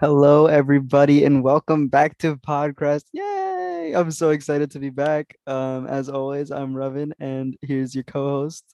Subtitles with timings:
[0.00, 3.02] Hello, everybody, and welcome back to Podcast.
[3.12, 3.92] Yay!
[3.94, 5.36] I'm so excited to be back.
[5.46, 8.64] Um, as always, I'm Revin, and here's your co-host.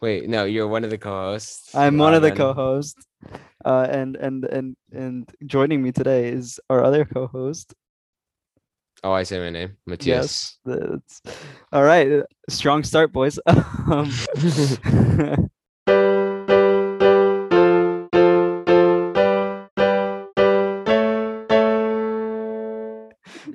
[0.00, 1.74] Wait, no, you're one of the co-hosts.
[1.74, 3.06] I'm one of the co-hosts.
[3.66, 7.74] Uh, and and and and joining me today is our other co-host.
[9.04, 10.58] Oh, I say my name, Matthias.
[10.64, 11.20] That's
[11.70, 12.22] all right.
[12.48, 13.38] Strong start, boys.
[13.46, 14.10] um,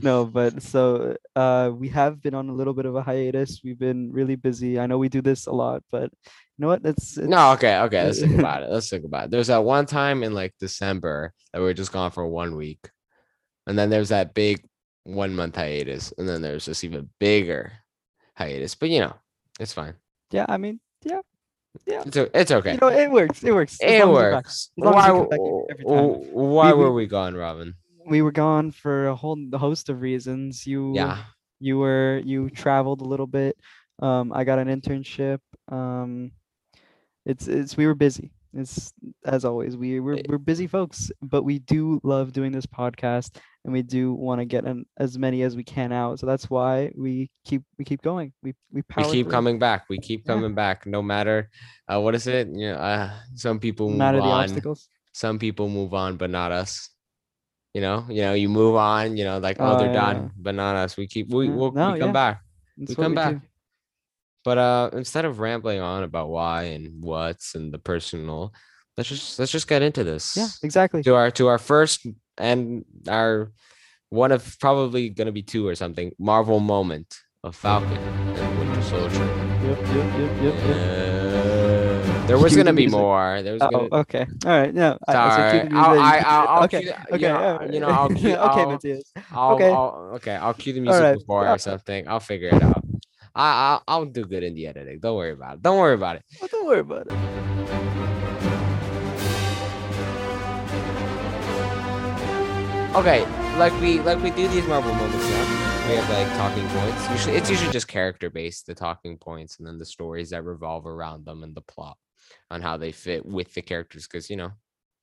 [0.01, 3.61] no, but so uh, we have been on a little bit of a hiatus.
[3.63, 4.79] We've been really busy.
[4.79, 6.81] I know we do this a lot, but you know what?
[6.85, 8.03] It's, it's No, okay, okay.
[8.05, 8.69] Let's think about it.
[8.69, 9.31] Let's think about it.
[9.31, 12.79] There's that one time in like December that we were just gone for one week,
[13.67, 14.63] and then there's that big
[15.03, 17.71] one month hiatus, and then there's this even bigger
[18.35, 18.75] hiatus.
[18.75, 19.13] But you know,
[19.59, 19.95] it's fine.
[20.31, 21.21] Yeah, I mean, yeah,
[22.05, 22.73] It's it's okay.
[22.73, 23.43] you know, it works.
[23.43, 23.77] It works.
[23.81, 24.33] it long as you're back.
[24.45, 24.71] works.
[24.75, 25.07] Why?
[25.07, 25.39] you come back
[25.71, 25.95] every time.
[25.95, 27.73] w- Why We- we- were we gone, Robin?
[28.11, 30.67] We were gone for a whole host of reasons.
[30.67, 31.17] You Yeah.
[31.59, 33.55] you were you traveled a little bit
[34.01, 35.37] um i got an internship
[35.71, 36.31] um
[37.23, 38.91] it's it's we were busy it's
[39.25, 40.23] as always we we're, Eh.
[40.27, 44.45] we're busy folks but we do love doing this podcast and we do want to
[44.45, 48.01] get an, as many as we can out so that's why we keep we keep
[48.01, 49.31] going we we, we keep through.
[49.37, 49.85] coming back.
[49.87, 50.33] We keep Yeah.
[50.33, 51.37] coming back, no matter
[51.87, 52.47] uh, what is it?
[52.47, 54.43] You know, uh, some people move on.
[54.43, 56.89] obstacles Some people move on, but not us.
[57.73, 59.15] You know, you know, you move on.
[59.17, 60.29] You know, like oh, Oh, they're yeah, done, yeah.
[60.37, 60.97] but not us.
[60.97, 62.13] We keep we we'll, No, we come yeah.
[62.13, 62.41] back.
[62.77, 63.33] That's we come back.
[63.35, 63.41] do.
[64.43, 68.53] But uh, instead of rambling on about why and what's and the personal,
[68.97, 70.35] let's just let's just get into this.
[70.35, 72.05] yeah exactly To our to our first
[72.37, 73.51] and our
[74.09, 79.25] one of probably gonna be two or something Marvel moment of Falcon and Winter Soldier.
[79.63, 80.75] yep yep yep yep, yep.
[80.75, 81.10] Uh,
[82.31, 82.97] there was gonna be music.
[82.99, 83.41] more.
[83.41, 84.25] There was Oh, gonna, okay.
[84.45, 84.73] All right.
[84.73, 84.97] No.
[85.07, 85.69] I- Sorry.
[85.71, 86.81] I'll- I- I'll- the- I'll okay.
[86.81, 87.21] cue Okay.
[87.21, 89.03] you know, you know, I'll cue- okay, I'll- Matthias.
[89.31, 89.69] I'll, Okay.
[89.69, 91.17] I'll okay, I'll cue the music right.
[91.19, 91.53] before Yeah.
[91.53, 92.07] or something.
[92.07, 92.81] I'll figure it out.
[93.35, 94.99] I I'll, I'll do good in the editing.
[94.99, 95.61] Don't worry about it.
[95.61, 96.23] Don't worry about it.
[96.41, 98.21] Oh, don't worry about it.
[102.93, 103.25] Okay,
[103.57, 105.87] like we like we do these Marvel moments now.
[105.89, 107.09] We have like talking points.
[107.09, 110.85] Usually it's usually just character based, the talking points, and then the stories that revolve
[110.85, 111.97] around them and the plot
[112.49, 114.07] on how they fit with the characters.
[114.07, 114.51] Because you know,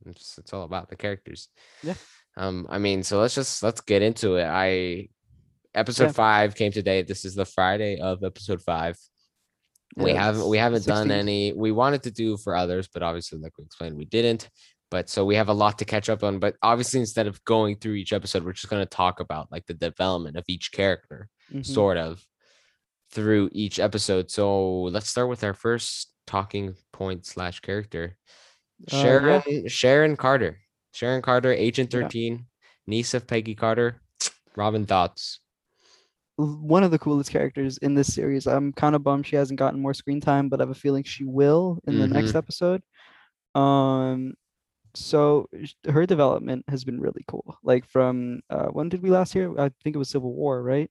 [0.06, 1.48] it's it's all about the characters.
[1.82, 1.94] Yeah.
[2.36, 4.44] Um, I mean, so let's just let's get into it.
[4.44, 5.08] I
[5.74, 6.12] episode Yeah.
[6.12, 7.02] five came today.
[7.02, 8.96] This is the Friday of episode five.
[9.96, 13.56] we haven't we haven't done any we wanted to do for others but obviously like
[13.58, 14.48] we explained we didn't
[14.90, 17.74] but so we have a lot to catch up on but obviously instead of going
[17.74, 21.28] through each episode we're just going to talk about like the development of each character
[21.52, 21.64] Mhm.
[21.64, 22.22] sort of
[23.10, 28.16] through each episode so let's start with our first talking point slash character
[28.92, 29.42] Uh, yeah.
[29.42, 30.58] sharon sharon carter
[30.92, 32.10] sharon carter agent Yeah.
[32.10, 32.46] 13
[32.86, 34.02] niece of peggy carter
[34.56, 35.40] robin thoughts
[36.36, 38.46] One of the coolest characters in this series.
[38.46, 41.02] I'm kind of bummed she hasn't gotten more screen time, but I have a feeling
[41.02, 42.38] she will in the next Mm-hmm.
[42.38, 42.82] episode.
[43.56, 44.34] Um,
[44.94, 45.48] so
[45.88, 47.56] her development has been really cool.
[47.64, 49.58] Like from uh, when did we last hear?
[49.60, 50.90] I think it was Civil War, right?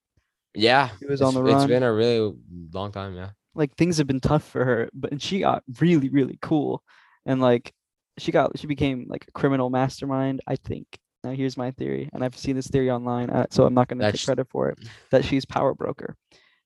[0.53, 1.69] yeah She was it's, on the it's run.
[1.69, 2.35] been a really
[2.73, 6.09] long time yeah like things have been tough for her, but and she got really,
[6.09, 6.83] really cool.
[7.25, 7.73] And like
[8.17, 10.87] she got she became like a criminal mastermind, I think.
[11.23, 14.11] Now here's my theory, and I've seen this theory online, uh, so I'm not gonna
[14.11, 14.79] take credit for it.
[15.11, 16.15] That she's power broker.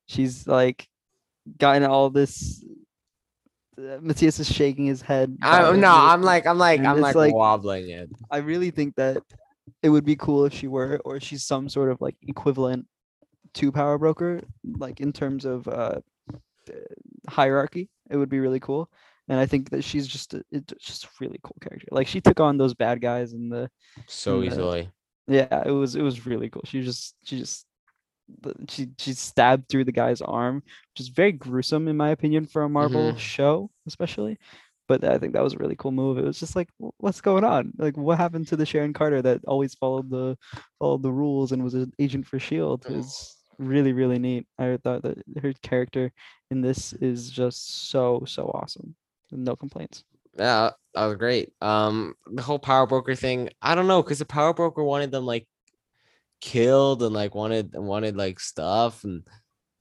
[0.08, 0.88] She's like
[1.58, 2.64] gotten all this.
[3.78, 5.38] Uh, Matthias is shaking his head.
[5.42, 8.10] I, no, I'm like, I'm like, I'm like, like- wobbling it.
[8.30, 9.24] I really think that
[9.82, 12.86] it would be cool if she were, or she's some sort of like equivalent
[13.56, 14.42] to Power Broker,
[14.78, 16.00] like in terms of uh,
[17.30, 17.90] hierarchy.
[18.10, 18.90] It would be really cool,
[19.28, 21.88] and I think that she's just a, it's just a really cool character.
[21.92, 23.70] Like she took on those bad guys and the
[24.08, 24.90] so the- easily.
[25.28, 26.64] yeah, it was it was really cool.
[26.66, 27.66] She just she just
[28.70, 30.56] she she stabbed through the guy's arm,
[30.94, 33.18] which is very gruesome in my opinion for a Marvel Mhm.
[33.18, 34.38] show, especially.
[34.88, 36.18] But I think that was a really cool move.
[36.18, 36.68] It was just like,
[36.98, 37.72] what's going on?
[37.78, 40.38] Like, what happened to the Sharon Carter that always followed the
[40.80, 42.86] followed the rules and was an agent for Shield?
[42.90, 42.96] Oh.
[42.96, 44.46] Is really really neat.
[44.58, 46.12] I thought that her character
[46.50, 48.96] in this is just so so awesome.
[49.32, 50.04] No complaints.
[50.38, 51.54] Yeah, that was great.
[51.62, 55.26] Um, the whole power broker thing, I don't know, because the power broker wanted them
[55.26, 55.48] like
[56.42, 59.24] killed and like wanted wanted like stuff and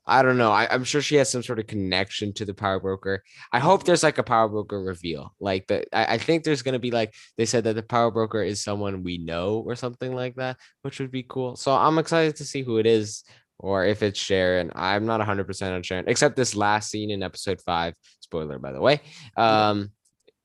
[0.07, 0.51] I don't know.
[0.51, 3.23] I, I'm sure she has some sort of connection to the power broker.
[3.53, 5.35] I hope there's like a power broker reveal.
[5.39, 8.43] Like the I, I think there's gonna be like they said that the power broker
[8.43, 11.55] is someone we know or something like that, which would be cool.
[11.55, 13.25] So I'm excited to see who it is
[13.61, 14.73] or if it's Sharon.
[14.75, 17.95] I'm not 100% on Sharon, except this last scene in episode five.
[18.21, 19.01] Spoiler, by the way.
[19.37, 19.91] Um,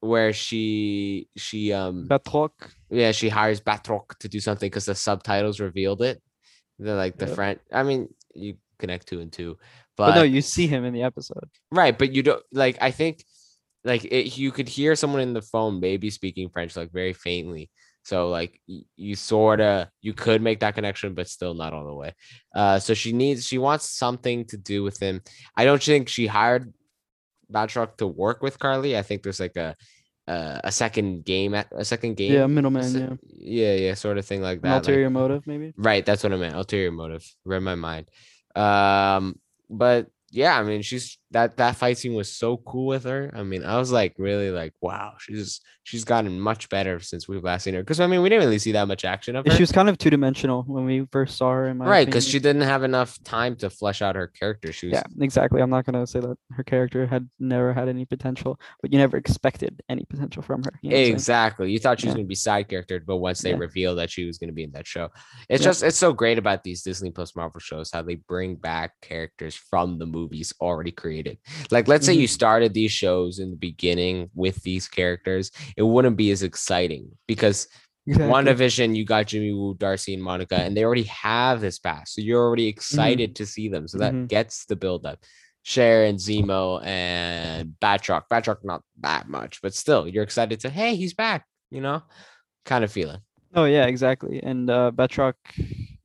[0.02, 2.52] where she she um Batroc.
[2.92, 6.22] yeah she hires Batroc to do something because the subtitles revealed it.
[6.78, 7.34] They're like the Yeah.
[7.34, 7.60] French.
[7.72, 9.58] I mean, you connect two and two,
[9.98, 11.50] But, but, no, you see him in the episode.
[11.72, 12.78] right, but you don't like.
[12.82, 13.24] I think
[13.84, 17.72] like it, you could hear someone in the phone maybe speaking French like very faintly.
[18.06, 18.62] So like
[18.96, 22.13] you sort of you could make that connection, but still not all the way.
[22.56, 25.22] Uh, so she needs she wants something to do with him.
[25.57, 26.72] I don't think she hired
[27.52, 28.96] Batroc to work with Karli.
[28.98, 29.75] I think there's like a
[30.28, 32.34] uh, a second game at a second game.
[32.34, 32.84] Yeah, middleman.
[32.84, 34.69] se- Yeah, yeah, yeah, sort of thing like an that.
[34.69, 35.74] like- ulterior motive maybe.
[35.78, 36.56] Right, that's what I meant.
[36.56, 37.25] Ulterior motive.
[37.44, 38.06] Read my mind.
[38.56, 43.31] Um, but yeah, I mean, she's that that fight scene was so cool with her.
[43.36, 47.44] I mean, I was like really like, wow, she's she's gotten much better since we've
[47.44, 47.81] last seen her.
[47.81, 49.51] Because I mean, we didn't really see that much action of her.
[49.54, 51.68] She was kind of two dimensional when we first saw her.
[51.68, 54.72] In my right, because she didn't have enough time to flesh out her character.
[54.72, 55.62] She was Yeah, exactly.
[55.62, 59.18] I'm not gonna say that her character had never had any potential, but you never
[59.18, 60.80] expected any potential from her.
[60.81, 61.13] you know what I'm saying?
[61.16, 61.72] Exactly.
[61.72, 62.18] You thought she was Yeah.
[62.18, 63.57] going to be side character, but once they Yeah.
[63.57, 65.10] revealed that she was going to be in that show,
[65.50, 65.69] it's Yeah.
[65.69, 69.56] just it's so great about these Disney Plus Marvel shows how they bring back characters
[69.56, 71.15] from the movies already created.
[71.72, 72.32] Like, let's say you Mhm.
[72.32, 77.68] started these shows in the beginning with these characters, it wouldn't be as exciting because
[78.08, 78.32] Exactly.
[78.32, 82.22] WandaVision, you got Jimmy Woo, Darcy, and Monica, and they already have this past, so
[82.22, 83.88] you're already excited to see them.
[83.88, 84.28] So that Mhm.
[84.28, 85.24] gets the build up.
[85.64, 88.26] Sharon, Zemo, and Batroc.
[88.32, 92.04] Batroc, not that much, but still, you're excited to, hey, he's back, you know,
[92.64, 93.22] kind of feeling.
[93.56, 94.40] Oh yeah, exactly.
[94.44, 95.34] And uh, Batroc,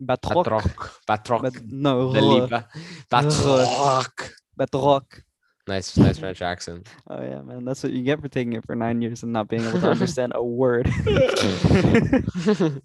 [0.03, 2.09] Batroc, Batroc, Batroc, Bat- no,
[3.11, 4.31] Batroc.
[4.61, 5.23] Batroc.
[5.67, 6.89] Nice, nice French accent.
[7.09, 9.49] Oh yeah, man, that's what you get for taking it for nine years and not
[9.49, 10.91] being able to understand a word.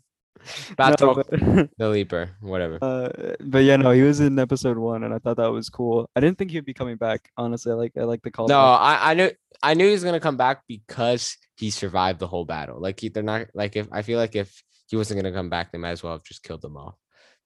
[0.77, 2.77] No, Batroc, but, the Leaper, whatever.
[2.79, 6.07] uh, but yeah, no, he was in episode one, and I thought that was cool.
[6.15, 7.31] I didn't think he'd be coming back.
[7.35, 8.47] Honestly, I like I like the call.
[8.47, 9.31] No, I, I knew
[9.63, 12.79] I knew he was gonna come back because he survived the whole battle.
[12.79, 15.71] Like he, they're not like if I feel like if he wasn't gonna come back,
[15.71, 16.99] they might as well have just killed them all.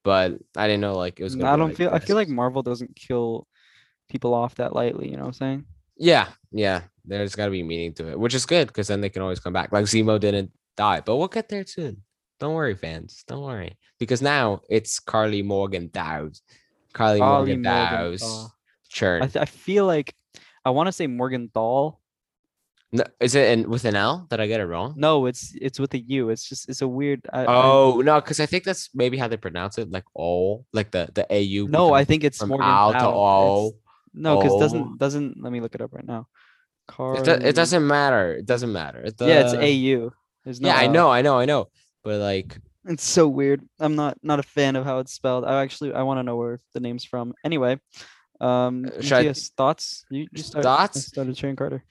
[0.04, 1.36] But I didn't know like it was.
[1.36, 1.90] Gonna I be, don't like, feel.
[1.94, 2.28] I feel like.
[2.28, 3.48] Marvel doesn't kill
[4.10, 5.10] people off that lightly.
[5.10, 5.66] You know what I'm saying?
[5.98, 6.82] Yeah, yeah.
[7.06, 9.40] There's got to be meaning to it, which is good because then they can always
[9.40, 9.72] come back.
[9.72, 12.04] Like Zemo didn't die, but we'll get there soon.
[12.40, 13.24] Don't worry, fans.
[13.28, 16.38] Don't worry because now it's Karli Morgan Dowd.
[16.94, 18.20] Karli Karli Morgan Morgan Dowd.
[18.20, 18.56] Dahl.
[18.90, 19.24] Churn.
[19.24, 20.16] I, th- I feel like
[20.66, 22.00] I want to say Morgan Dahl.
[22.92, 24.26] No, is it in, with an L?
[24.32, 24.96] Did I get it wrong?
[24.98, 26.30] No, it's it's with a U.
[26.30, 27.22] It's just it's a weird.
[27.32, 30.66] I, I- Oh no, because I think that's maybe how they pronounce it, like all,
[30.74, 31.68] like the the AU.
[31.68, 33.72] no, I think it's Morgan Al to Thau.
[34.14, 34.60] No, because O.
[34.60, 35.42] doesn't doesn't.
[35.42, 36.28] Let me look it up right now.
[37.18, 38.34] It, do- it doesn't matter.
[38.34, 39.02] It doesn't matter.
[39.20, 40.12] Yeah, it's AU.
[40.44, 41.70] There's no yeah, I know, I know, I know.
[42.04, 43.62] But like, It's so weird.
[43.80, 45.46] I'm not not a fan of how it's spelled.
[45.46, 47.36] I actually I want to know where the name's from.
[47.46, 47.80] Anyway,
[48.42, 50.06] um, Uh, I- thoughts?
[50.10, 51.06] You, you started, Thoughts?
[51.06, 51.84] started Sharon Carter.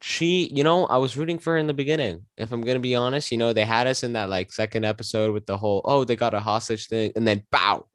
[0.00, 2.24] she, you know, I was rooting for her in the beginning.
[2.36, 5.32] If I'm gonna be honest, you know, they had us in that like second episode
[5.34, 7.86] with the whole oh they got a hostage thing, and then bow,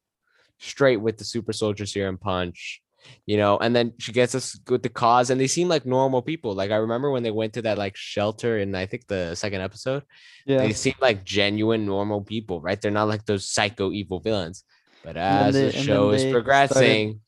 [0.59, 2.81] straight with the super soldier serum punch.
[3.25, 6.21] You know, and then she gets us with the cause, and they seem like normal
[6.21, 6.55] people.
[6.55, 9.61] Like I remember when they went to that like shelter in I think the second
[9.61, 10.03] episode,
[10.45, 12.79] Yeah, they seem like genuine normal people, right?
[12.81, 14.63] They're not like those psycho evil villains.
[15.03, 17.19] But as they- the show is progressing,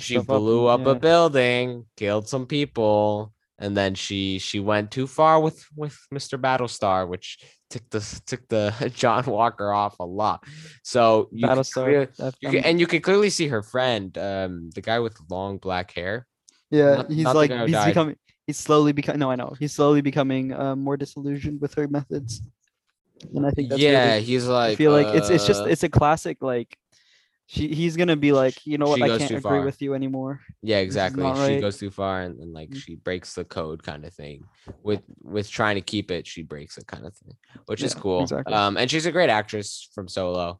[0.00, 5.06] she blew up, and- a building, killed some people, and then she she went too
[5.06, 6.38] far with with Mr.
[6.40, 7.38] Battlestar, which
[7.70, 10.44] took the took the John Walker off a lot.
[10.82, 12.08] So you Battlestar.
[12.40, 15.92] you can, and you can clearly see her friend, um, the guy with long black
[15.92, 16.26] hair.
[16.70, 17.86] yeah, not- he's not like he's died.
[17.88, 18.16] becoming.
[18.46, 19.20] He's slowly becoming.
[19.20, 19.54] No, I know.
[19.58, 22.42] He's slowly becoming uh, more disillusioned with her methods.
[23.34, 24.72] And I think that's yeah, really, he's like.
[24.72, 26.76] I feel like it's it's just uh, it's a classic like.
[27.46, 28.98] She, he's gonna be like, you know what?
[28.98, 29.64] she I can't agree far.
[29.64, 30.40] with you anymore.
[30.62, 31.60] yeah exactly she right.
[31.60, 32.76] goes too far and, and like Mm.
[32.76, 34.44] she breaks the code kind of thing
[34.82, 37.36] with with trying to keep it she breaks it kind of thing
[37.66, 38.54] which is cool exactly.
[38.54, 40.58] um and she's a great actress from solo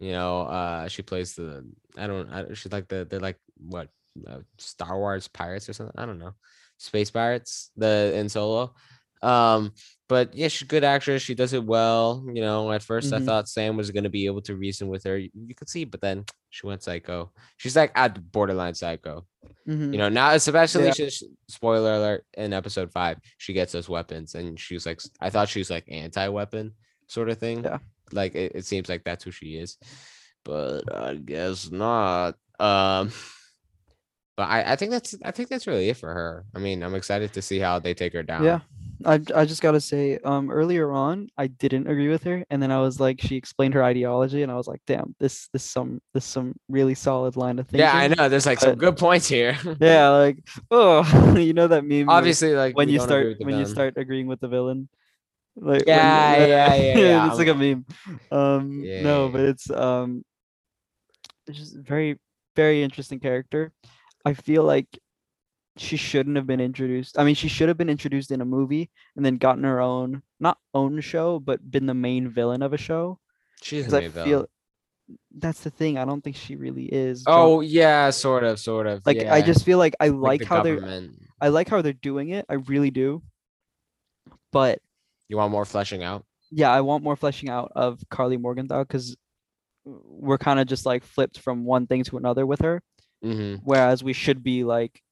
[0.00, 1.62] you know uh she plays the
[1.98, 3.88] i don't I, she's like the they're like what
[4.26, 6.32] uh, star wars pirates or something i don't know
[6.78, 8.74] space pirates the in solo
[9.22, 9.72] um
[10.08, 13.18] but yeah she's a good actress she does it well you know at 1st i
[13.18, 13.24] Mhm.
[13.24, 15.84] thought sam was going to be able to reason with her you, you could see
[15.84, 19.26] but then she went psycho she's like at borderline psycho
[19.66, 19.92] Mhm.
[19.92, 20.92] you know now especially Yeah.
[20.92, 25.30] since spoiler alert in episode five she gets those weapons and she was like I
[25.30, 26.74] thought she was like anti-weapon
[27.08, 27.78] sort of thing Yeah.
[28.12, 29.78] like it, it seems like that's who she is
[30.44, 33.10] but i guess not um
[34.36, 36.94] but I, I think that's i think that's really it for her i mean i'm
[36.94, 38.60] excited to see how they take her down Yeah.
[39.04, 42.70] I I just gotta say, um, earlier on, I didn't agree with her, and then
[42.70, 46.00] I was like, she explained her ideology, and I was like, damn, this this some
[46.14, 47.80] this some really solid line of thinking.
[47.80, 48.28] Yeah, I know.
[48.28, 49.56] There's like some good points here.
[49.80, 50.38] Yeah, like
[50.70, 51.02] oh,
[51.38, 52.08] you know that meme.
[52.08, 54.88] Obviously, like when you start when you start agreeing with the villain.
[55.56, 57.26] Like Yeah, you- yeah, yeah, yeah.
[57.28, 57.84] it's like a meme.
[58.30, 60.24] Um, Yeah, no, but it's um,
[61.46, 62.18] it's just very
[62.56, 63.72] very interesting character.
[64.24, 64.88] I feel like
[65.76, 67.18] she shouldn't have been introduced.
[67.18, 70.22] I mean, she should have been introduced in a movie and then gotten her own,
[70.40, 73.18] not own show, but been the main villain of a show.
[73.62, 74.46] She's a I main feel villain.
[75.36, 75.98] that's the thing.
[75.98, 77.24] I don't think she really is.
[77.24, 77.34] John.
[77.36, 79.02] Oh yeah, sort of, sort of.
[79.04, 81.08] like I just feel like I Like like the how they're.
[81.40, 82.46] I like how they're doing it.
[82.48, 83.22] I really do.
[84.52, 84.78] But
[85.28, 86.24] You want more fleshing out?
[86.50, 89.16] yeah, I want more fleshing out of Karli Morgenthau because
[89.84, 92.82] we're kind of just like flipped from one thing to another with her.
[93.22, 95.02] hmm Whereas we should be like,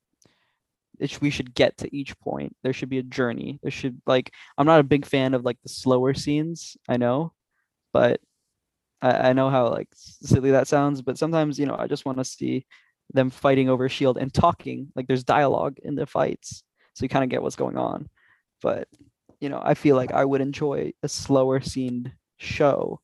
[1.21, 2.56] we should get to each point.
[2.62, 3.59] There should be a journey.
[3.62, 6.76] There should like, I'm not a big fan of like the slower scenes.
[6.88, 7.32] I know,
[7.92, 8.21] but
[9.00, 11.02] I, I know how like silly that sounds.
[11.02, 12.66] But sometimes you know I just want to see
[13.12, 14.88] them fighting over shield and talking.
[14.94, 16.62] Like there's dialogue in the fights,
[16.94, 18.09] so you kind of get what's going on.
[18.62, 18.88] But
[19.40, 23.00] you know, I feel like I would enjoy a slower scene show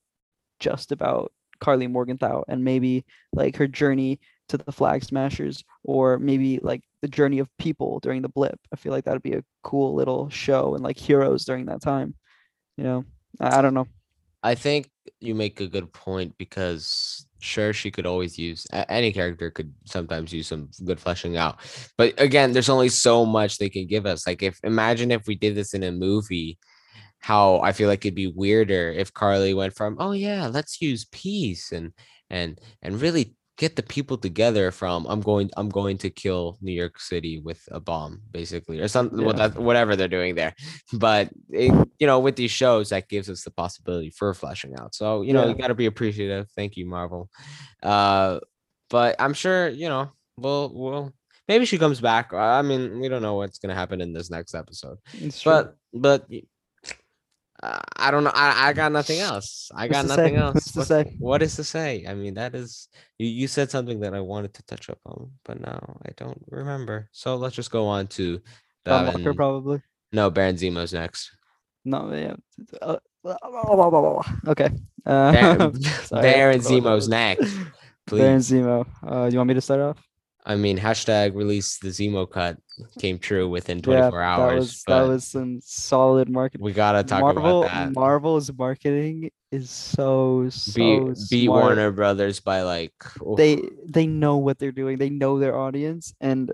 [0.61, 6.59] just about Karli Morgenthau and maybe like her journey to the Flag Smashers or maybe
[6.63, 8.59] like the journey of people during the blip.
[8.73, 12.15] I feel like that'd be a cool little show and like heroes during that time.
[12.77, 13.05] You know,
[13.41, 13.87] I, I don't know.
[14.43, 14.89] I think
[15.21, 20.33] you make a good point because sure she could always use any character could sometimes
[20.33, 21.59] use some good fleshing out.
[21.97, 24.27] But again, there's only so much they can give us.
[24.27, 26.59] Like if imagine if we did this in a movie,
[27.19, 31.07] how I feel like it'd be weirder if Karli went from, oh yeah, let's use
[31.11, 31.93] peace and
[32.31, 36.73] and and really get the people together from I'm going I'm going to kill New
[36.73, 39.33] York City with a bomb basically or something Yeah.
[39.33, 40.55] that, whatever they're doing there
[40.93, 44.95] but it, you know with these shows that gives us the possibility for fleshing out
[44.95, 45.49] so you know Yeah.
[45.51, 47.29] you got to be appreciative thank you Marvel
[47.83, 48.39] uh
[48.91, 51.13] but I'm sure you know we'll we'll
[51.49, 54.55] maybe she comes back I mean we don't know what's gonna happen in this next
[54.55, 55.53] episode It's true.
[55.53, 56.27] but but
[57.63, 58.33] uh, I don't know.
[58.35, 59.71] I, I got nothing else.
[59.75, 60.41] I got nothing say?
[60.41, 60.55] else.
[60.55, 61.17] What's to say?
[61.19, 62.05] What is to say?
[62.07, 62.89] I mean, that is
[63.19, 63.27] you.
[63.27, 67.09] You said something that I wanted to touch up on, but now I don't remember.
[67.13, 68.41] So let's just go on to
[68.85, 69.83] Baron- Walker probably.
[70.13, 71.33] No, Baron Zemo's next.
[71.85, 72.37] No, yeah.
[72.81, 72.97] uh,
[74.47, 74.71] okay.
[75.07, 75.73] Uh, Baron,
[76.11, 76.61] Baron.
[76.61, 77.55] Zemo's next.
[78.07, 78.87] Baron Zemo.
[79.07, 80.08] Uh, you want me to start off?
[80.49, 82.57] I mean, hashtag release the Zemo cut
[82.99, 84.49] came true within Yeah, 24 hours.
[84.49, 86.65] that was that was some solid marketing.
[86.65, 87.93] we gotta talk Marvel about that.
[87.95, 91.49] Marvel's marketing is so so Be.
[91.49, 93.37] Warner Brothers by like oof.
[93.37, 94.97] They they know what they're doing.
[94.97, 96.51] They know their audience, and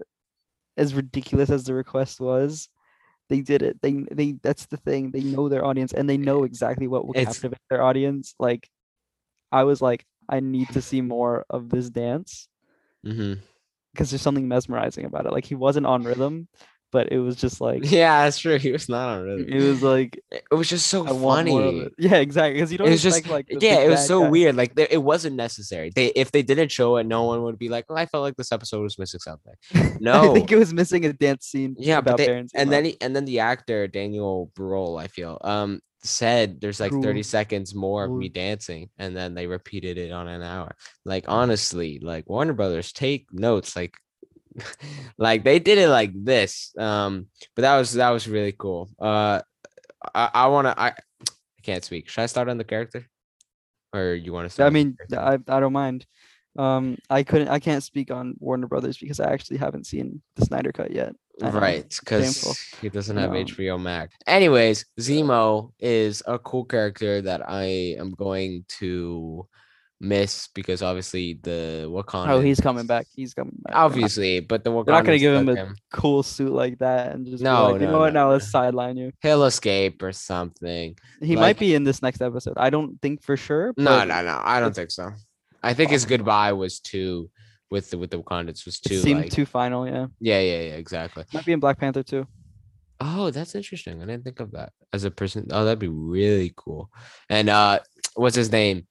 [0.76, 2.68] as ridiculous as the request was,
[3.30, 3.80] they did it.
[3.80, 5.12] They they that's the thing.
[5.12, 8.34] They know their audience, and they know exactly what will It's- captivate their audience.
[8.40, 8.68] Like,
[9.52, 12.48] I was like, I need to see more of this dance
[13.06, 13.38] Mhm.
[13.94, 15.32] Because there's something mesmerizing about it.
[15.32, 16.48] Like he wasn't on rhythm,
[16.92, 18.58] but it was just like Yeah, that's true.
[18.58, 19.46] He was not on rhythm.
[19.48, 21.88] it was like It was just so I want more of funny.
[21.98, 22.54] Yeah, exactly.
[22.54, 24.28] Because you don't It was just like yeah, it was so guy.
[24.30, 24.54] weird.
[24.56, 25.90] Like there, it wasn't necessary.
[25.94, 28.36] They if they didn't show it, no one would be like, "Oh, I felt like
[28.36, 29.54] this episode was missing something."
[30.00, 31.74] No, I think it was missing a dance scene.
[31.78, 35.80] yeah, but they, and then he, and then the actor Daniel Brühl, I feel, um,
[36.04, 40.28] said there's like 30 seconds more of me dancing, and then they repeated it on
[40.28, 40.76] an hour.
[41.04, 43.75] Like honestly, like Warner Brothers, take notes.
[43.75, 43.94] Like,
[45.18, 46.73] like they did it like this.
[46.78, 48.90] Um, but that was that was really cool.
[48.99, 49.40] Uh,
[50.14, 50.88] I, I want to I.
[50.88, 52.08] I can't speak.
[52.08, 53.08] Should I start on the character,
[53.94, 54.50] or you want to?
[54.50, 56.06] start I mean, I I don't mind.
[56.56, 57.49] Um, I couldn't.
[57.49, 61.14] I can't speak on Warner Brothers because I actually haven't seen the Snyder Cut yet.
[61.40, 61.50] Know.
[61.50, 63.38] Right, because he doesn't have No.
[63.44, 64.14] HBO Max.
[64.26, 69.46] Anyways, Zemo is a cool character that I am going to
[70.00, 72.28] miss because obviously the Wakanda.
[72.28, 73.06] Oh, he's coming back.
[73.14, 73.74] He's coming back.
[73.74, 74.86] Obviously, but the Wakanda.
[74.88, 77.92] Not gonna give him a cool suit like that and just No, like, you no,
[77.92, 78.12] know what?
[78.12, 79.10] no, Now let's sideline you.
[79.22, 80.96] He'll escape or something.
[81.20, 82.54] He Like- might be in this next episode.
[82.58, 83.72] I don't think for sure.
[83.76, 84.40] No, no, no.
[84.44, 85.10] I don't think so.
[85.62, 87.30] I think his goodbye was too
[87.74, 89.82] with the with the Wakandans was It too seemed like too final.
[89.86, 91.24] Yeah, yeah yeah yeah exactly.
[91.34, 92.26] might be in Black Panther too.
[93.00, 94.00] Oh, that's interesting.
[94.00, 95.48] I didn't think of that as a person.
[95.50, 96.88] Oh, that'd be really cool.
[97.28, 97.80] And uh
[98.14, 98.86] what's his name?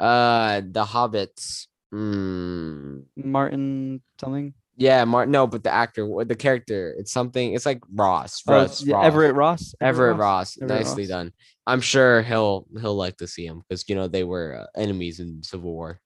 [0.00, 1.66] Uh the hobbits.
[1.94, 4.54] Mm, Martin something.
[4.76, 5.30] yeah, Martin.
[5.30, 8.42] No, but the actor, the character, it's something, it's like Ross.
[8.48, 9.06] Oh, Ross, yeah, Ross.
[9.06, 9.74] Everett Ross.
[9.78, 10.56] Everett Ross.
[10.56, 11.08] Everett Nicely Ross.
[11.10, 11.32] done.
[11.66, 15.20] I'm sure he'll he'll like to see him because you know they were uh, enemies
[15.20, 16.00] in Civil War.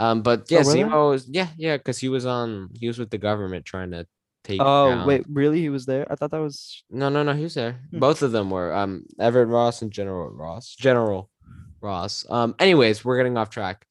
[0.00, 0.64] Um, but yeah, Oh?
[0.64, 4.06] Zemo is yeah, yeah, because he was on he was with the government trying to
[4.44, 4.60] take.
[4.60, 5.60] Oh down- wait, really?
[5.60, 6.06] He was there?
[6.10, 6.82] I thought that was.
[6.90, 7.32] No, no, no.
[7.34, 7.80] He was there.
[7.90, 7.98] Hmm.
[7.98, 8.74] Both of them were.
[8.74, 10.74] Um, Everett Ross and General Ross.
[10.78, 11.28] General
[11.80, 12.24] Ross.
[12.30, 12.54] Um.
[12.58, 13.86] Anyways, we're getting off track.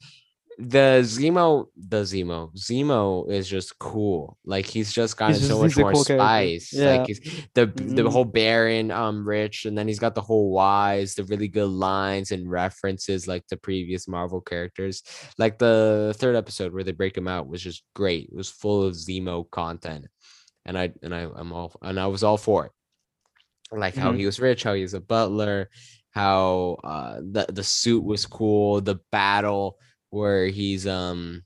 [0.62, 4.38] The Zemo, the Zemo, Zemo is just cool.
[4.44, 6.74] Like he's just gotten He's so much more cool spice.
[6.74, 6.98] Yeah.
[6.98, 7.22] Like he's
[7.54, 8.12] the the Mhm.
[8.12, 12.34] whole Baron, um, Rich, and then he's got the whole wise, the really good lines
[12.34, 15.02] and references like the previous Marvel characters.
[15.38, 18.26] Like the third episode where they break him out was just great.
[18.30, 20.08] It was full of Zemo content,
[20.66, 22.72] and I and I I'm all and I was all for it.
[23.72, 24.18] Like how Mhm.
[24.18, 25.70] he was rich, how he was a butler,
[26.10, 29.78] how uh the the suit was cool, the battle
[30.10, 31.44] where he's um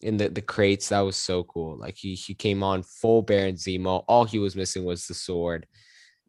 [0.00, 1.78] in the the crates that was so cool.
[1.78, 4.04] Like he he came on full Baron Zemo.
[4.08, 5.66] All he was missing was the sword.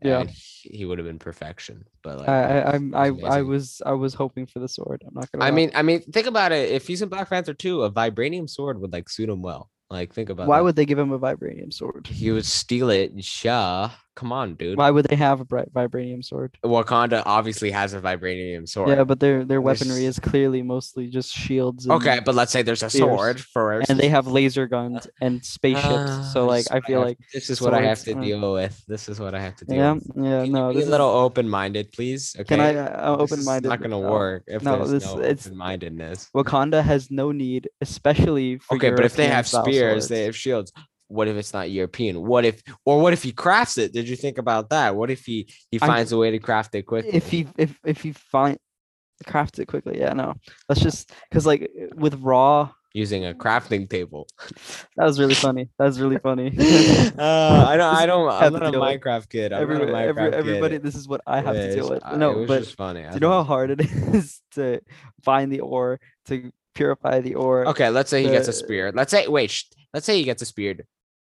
[0.04, 0.20] Yeah.
[0.22, 1.84] and he, he would have been perfection.
[2.04, 5.04] But like I I I'm- I, was I was hoping for the sword.
[5.08, 5.44] I'm not gonna.
[5.44, 5.56] I lie.
[5.56, 6.70] mean, I mean, think about it.
[6.72, 9.72] If he's in Black Panther 2, a vibranium sword would like suit him well.
[9.90, 10.64] Like, think about why that.
[10.66, 12.06] would they give him a vibranium sword?
[12.08, 13.12] he would steal it?
[13.44, 14.78] Yeah, come on, dude.
[14.82, 16.52] Why would they have a vibranium sword?
[16.66, 18.90] Wakanda obviously has a vibranium sword.
[18.90, 21.86] Yeah, but their their There's- weaponry is clearly mostly just shields.
[21.86, 23.06] And, okay, but let's say there's a spears.
[23.18, 26.34] sword for and they have laser guns and spaceships.
[26.34, 28.22] so Ah, like is I feel have- like this is what I have to uh,
[28.28, 28.74] deal with.
[28.88, 30.04] This is what I have to deal yeah with.
[30.30, 32.36] yeah Can no be this a little open-minded, please.
[32.40, 32.56] Okay.
[32.56, 33.70] can I uh, open is minded?
[33.70, 36.30] not gonna work if no, there's this- no it's- open-mindedness.
[36.36, 40.72] Wakanda has no need, especially for Okay, but if they have spears, they have shields.
[41.08, 42.22] What if it's not European?
[42.22, 43.94] What if, or what if he crafts it?
[43.94, 44.96] Did you think about that?
[44.96, 47.12] What if he he finds a way to craft it quickly?
[47.14, 48.58] if he if if he find
[49.26, 50.36] craft it quickly, yeah, no,
[50.70, 54.28] let's just because like with raw, using a crafting table.
[54.98, 55.70] that was really funny.
[55.78, 56.48] That was really funny.
[57.18, 57.96] uh, I don't.
[57.96, 58.30] I don't.
[58.44, 59.54] I'm not a with- Minecraft kid.
[59.54, 60.34] I'm Every, not a Minecraft every, kid.
[60.34, 62.04] everybody, this is what I have to deal with.
[62.04, 63.06] I- it No, was but just funny.
[63.06, 63.82] I do you know how hard it
[64.14, 64.82] is to
[65.24, 67.66] find the ore to purify the ore?
[67.70, 68.92] Okay, let's say he gets a spear.
[68.94, 70.76] Let's say wait, sh- let's say he gets a spear,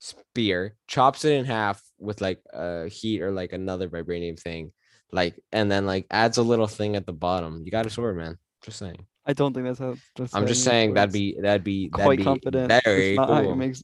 [0.05, 4.73] spear, chops it in half with like a heat or like another vibranium thing,
[5.13, 7.63] like and then like adds a little thing at the bottom.
[7.65, 8.39] You got a sword, man.
[8.63, 9.07] Just saying.
[9.27, 9.97] I don't think that's how.
[10.17, 12.73] That's I'm just saying that'd be that'd be that'd quite be confident.
[12.85, 13.57] Very not how you cool.
[13.57, 13.77] make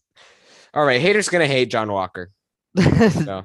[0.75, 2.31] All right, haters gonna hate John Walker.
[3.11, 3.45] So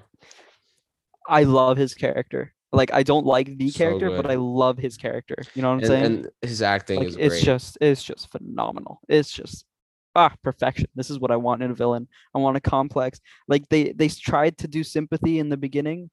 [1.28, 2.54] I love his character.
[2.72, 4.30] Like I don't like the So character, but.
[4.30, 5.38] I love his character.
[5.56, 6.06] You know what I'm and, saying?
[6.06, 7.44] and his acting like is it's great.
[7.44, 9.00] just it's just phenomenal.
[9.08, 9.66] It's just
[10.16, 10.88] ah perfection.
[10.96, 12.08] This is what I want in a villain.
[12.34, 13.20] I want a complex.
[13.48, 16.10] Like they they tried to do sympathy in the beginning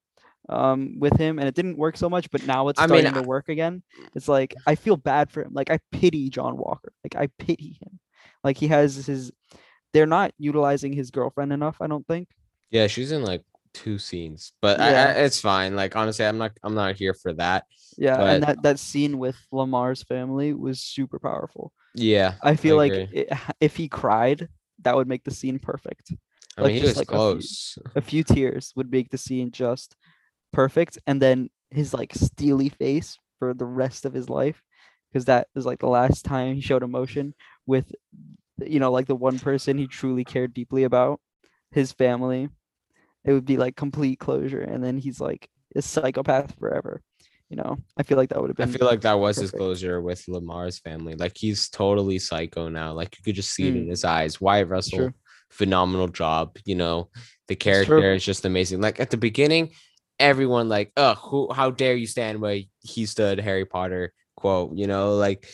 [0.49, 3.21] um with him and it didn't work so much but now it's I mean, starting
[3.21, 3.81] to work again
[4.13, 7.77] it's like i feel bad for him like i pity john walker like i pity
[7.81, 7.97] him
[8.43, 9.31] like he has his
[9.93, 12.27] they're not utilizing his girlfriend enough i don't think
[12.73, 13.43] yeah, she's in like
[13.75, 15.75] two scenes, but I, I, it's fine.
[15.75, 17.65] Like honestly, I'm not I'm not here for that.
[17.97, 22.75] yeah But- and that that scene with lamar's family was super powerful Yeah, i feel
[22.75, 23.29] like it,
[23.59, 24.49] if he cried
[24.81, 26.13] that would make the scene perfect.
[26.57, 27.57] I like, mean he just was like a few-
[27.95, 29.95] a few tears would make the scene just
[30.51, 34.61] perfect and then his like steely face for the rest of his life
[35.11, 37.33] because that is like the last time he showed emotion
[37.65, 37.91] with
[38.65, 41.19] you know like the one person he truly cared deeply about
[41.71, 42.49] his family.
[43.25, 47.01] It would be like complete closure and then he's like a psychopath forever
[47.53, 48.67] you know i feel like that would have been.
[48.67, 51.13] I feel like that was his closure with Lamar's family.
[51.13, 52.93] Like he's totally psycho now.
[52.93, 53.89] Like you could just see it in Mm.
[53.91, 54.41] his eyes.
[54.41, 55.13] Wyatt Russell, true.
[55.51, 56.57] phenomenal job.
[56.65, 57.09] You know,
[57.49, 58.81] the character is just amazing.
[58.81, 59.69] Like at the beginning,
[60.17, 64.87] everyone like, oh, who how dare you stand where he stood, Harry Potter quote, you
[64.87, 65.47] know, like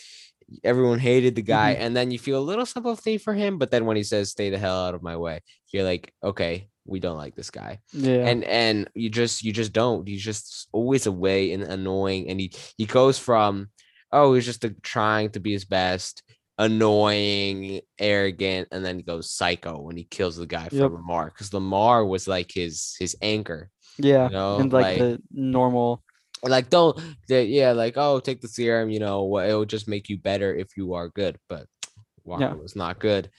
[0.64, 1.74] everyone hated the guy.
[1.74, 1.84] Mm-hmm.
[1.84, 4.50] And then you feel a little sympathy for him, but then when he says stay
[4.50, 5.42] the hell out of my way,
[5.74, 9.74] you're like, okay, we don't like this guy yeah and and you just you just
[9.74, 13.70] don't he's just always away and annoying and he he goes from
[14.12, 16.24] oh he's just a, trying to be his best
[16.58, 20.92] annoying arrogant and then he goes psycho when he kills the guy for Yep.
[20.92, 25.22] lamar because lamar was like his his anchor yeah you know and like, like, the
[25.32, 26.04] normal
[26.44, 26.98] like don't
[27.28, 30.54] the, yeah like oh take the serum you know what it'll just make you better
[30.56, 31.66] if you are good but
[32.24, 32.54] walker Yeah.
[32.54, 33.30] was not good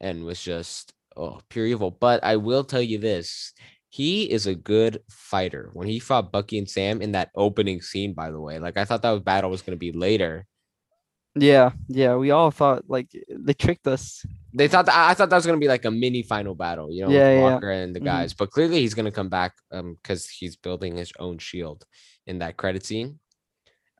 [0.00, 1.90] and was just oh pure evil.
[1.90, 3.52] But i will tell you this
[3.88, 5.68] he is a good fighter.
[5.74, 8.84] When he fought bucky and sam in that opening scene by the way like i
[8.84, 10.46] thought that battle was going to be later.
[11.34, 14.24] Yeah yeah we all thought like they tricked us.
[14.54, 16.92] They thought that i thought that was going to be like a mini final battle
[16.92, 18.04] you know Yeah, with yeah, walker and the Mhm.
[18.04, 18.34] guys.
[18.34, 21.84] But clearly he's going to come back um because he's building his own shield
[22.26, 23.18] in that credit scene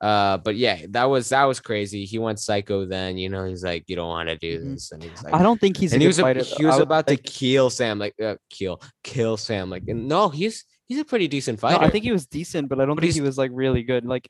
[0.02, 3.62] uh but yeah that was that was crazy he went psycho then you know he's
[3.62, 4.72] like you don't want to do Mhm.
[4.74, 6.64] this and he's like i don't think he's and good he was a- fighter, he
[6.66, 10.64] was about like- to kill sam like uh, kill kill sam like and no he's
[10.88, 13.02] he's a pretty decent No, fighter I think he was decent, but I don't But
[13.04, 14.04] think he was like really good.
[14.04, 14.28] Like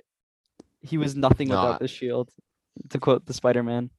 [0.82, 2.28] he was nothing No, without the shield,
[2.90, 3.90] to quote the Spider Man.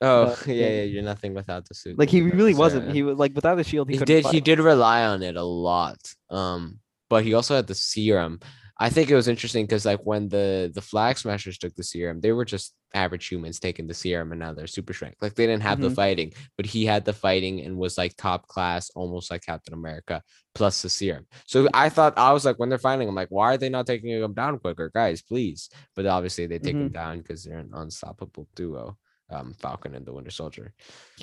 [0.00, 1.98] Oh the yeah, yeah, you're nothing without the suit.
[1.98, 2.84] Like he really wasn't.
[2.86, 2.98] necessarily.
[2.98, 3.88] He was like without the shield.
[3.90, 5.98] He, he did he did rely on it a lot
[6.30, 6.78] um
[7.10, 8.38] but he also had the serum
[8.86, 12.20] i think it was interesting because like when the the flag smashers took the serum
[12.20, 15.16] they were just average humans taking the serum and now they're super strength.
[15.22, 15.94] Like they didn't have the Mhm.
[16.02, 20.16] fighting but he had the fighting and was like top class almost like captain america
[20.54, 21.24] plus the serum.
[21.46, 23.86] So i thought i was like when they're fighting i'm like why are they not
[23.86, 25.22] taking him down quicker guys?
[25.22, 25.70] Please.
[25.96, 28.98] But obviously they take him down because they're an unstoppable duo
[29.30, 30.74] um falcon and the winter soldier.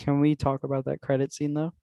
[0.02, 1.74] Can we talk about that credit scene though?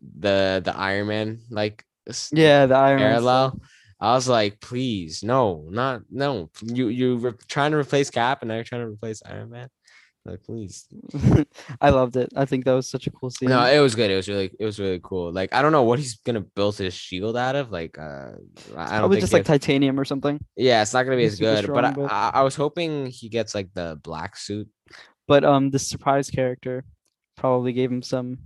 [0.00, 1.84] the the iron man like
[2.30, 3.60] Yeah, the Iron Man parallel.
[4.04, 6.50] I was like, please, no, not no.
[6.62, 9.68] You you were trying to replace Cap, and now you're trying to replace Iron Man.
[10.26, 10.86] Like, please.
[11.82, 12.30] I loved it.
[12.34, 13.50] I think that was such a cool scene.
[13.50, 14.10] No, it was good.
[14.10, 15.32] It was really it was really cool.
[15.32, 17.70] Like, I don't know what he's gonna build his shield out of.
[17.70, 18.32] Like, uh,
[18.76, 20.38] I don't Probably just like titanium or something.
[20.56, 21.66] yeah, it's not gonna be he's as good.
[21.72, 24.68] but, I, strong, but- I I was hoping he gets like the black suit.
[25.28, 26.84] But um, the surprise character
[27.36, 28.38] probably gave him some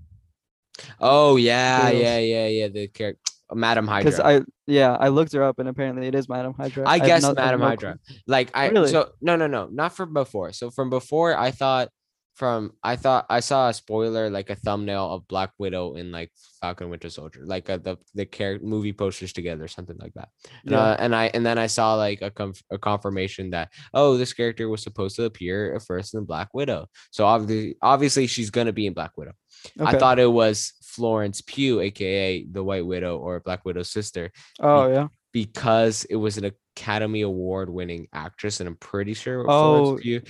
[1.00, 2.02] Oh yeah, Kudos.
[2.02, 2.68] yeah, yeah, yeah.
[2.68, 3.20] The character,
[3.54, 4.40] Madam because Hydra.
[4.42, 6.86] I yeah I looked her up and apparently it is Madam Hydra.
[6.88, 7.98] I have guess no- Madam no Hydra.
[8.06, 8.16] clue.
[8.26, 8.90] Like I Really?
[8.90, 10.52] so no no no not from before.
[10.52, 11.88] So from before I thought
[12.34, 16.30] from I thought I saw a spoiler like a thumbnail of Black Widow in like
[16.60, 20.28] Falcon Winter Soldier like uh, the the character movie posters together something like that.
[20.62, 20.78] And, Yeah.
[20.80, 24.32] uh, and I and then I saw like a, conf- a confirmation that oh this
[24.32, 26.86] character was supposed to appear at first in Black Widow.
[27.10, 29.32] So obviously obviously she's gonna be in Black Widow.
[29.80, 34.30] I thought it was Florence Pugh, aka the White Widow or Black Widow's sister,
[34.60, 35.06] Oh yeah.
[35.32, 39.40] because it was an Academy Award winning actress, and I'm pretty sure.
[39.48, 40.22] Oh, Florence Pugh.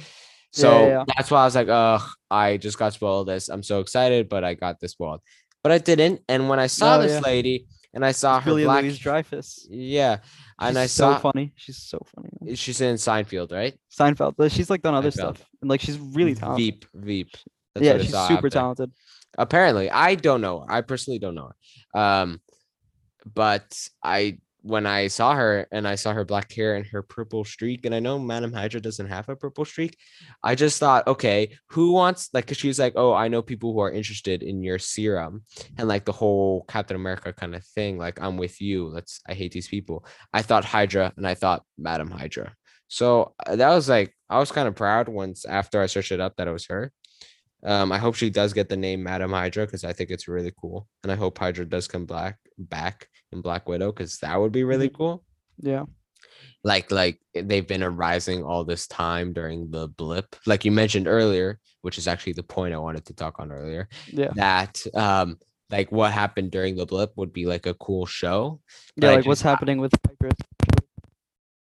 [0.52, 1.04] So yeah.
[1.16, 3.48] that's why I was like, "Ugh, I just got spoiled this.
[3.48, 5.20] I'm so excited, but I got this spoiled."
[5.62, 6.20] But I didn't.
[6.28, 7.20] And when I saw Oh, this yeah.
[7.20, 9.66] lady and I saw her Julia black, Louise Dreyfus.
[9.70, 10.18] yeah,
[10.60, 11.52] and She's I so saw funny.
[11.56, 12.28] She's so funny.
[12.40, 12.54] man.
[12.54, 13.74] she's in Seinfeld, right?
[13.98, 14.34] Seinfeld.
[14.52, 15.36] She's like done other Seinfeld.
[15.36, 16.64] stuff and like she's really talented.
[16.64, 17.30] Veep, Veep.
[17.74, 18.90] That's yeah, she's super talented.
[19.36, 21.50] Apparently i don't know i personally don't know
[21.94, 22.00] her.
[22.00, 22.40] Um
[23.34, 27.44] but i when i saw her and i saw her black hair and her purple
[27.44, 29.96] streak and i know madam hydra doesn't have a purple streak
[30.42, 33.80] i just thought okay who wants like 'cause she's like oh i know people who
[33.80, 35.42] are interested in your serum
[35.78, 38.88] and like the whole captain america kind of thing like i'm with you.
[38.88, 40.04] Let's i hate these people.
[40.32, 42.54] I thought hydra and i thought madam hydra.
[42.88, 46.20] So uh, that was like i was kind of proud once after i searched it
[46.20, 46.92] up that it was her
[47.64, 50.52] um, I hope she does get the name Madam Hydra because I think it's really
[50.60, 54.52] cool, and I hope Hydra does come black back in Black Widow because that would
[54.52, 55.24] be really cool.
[55.58, 55.84] Yeah.
[56.64, 61.58] Like, like they've been arising all this time during the blip, like you mentioned earlier,
[61.82, 63.88] which is actually the point I wanted to talk on earlier.
[64.08, 64.30] Yeah.
[64.34, 65.38] That, um,
[65.70, 68.60] like what happened during the blip would be like a cool show.
[68.96, 70.32] Yeah, like what's just- uh happening with Hydra?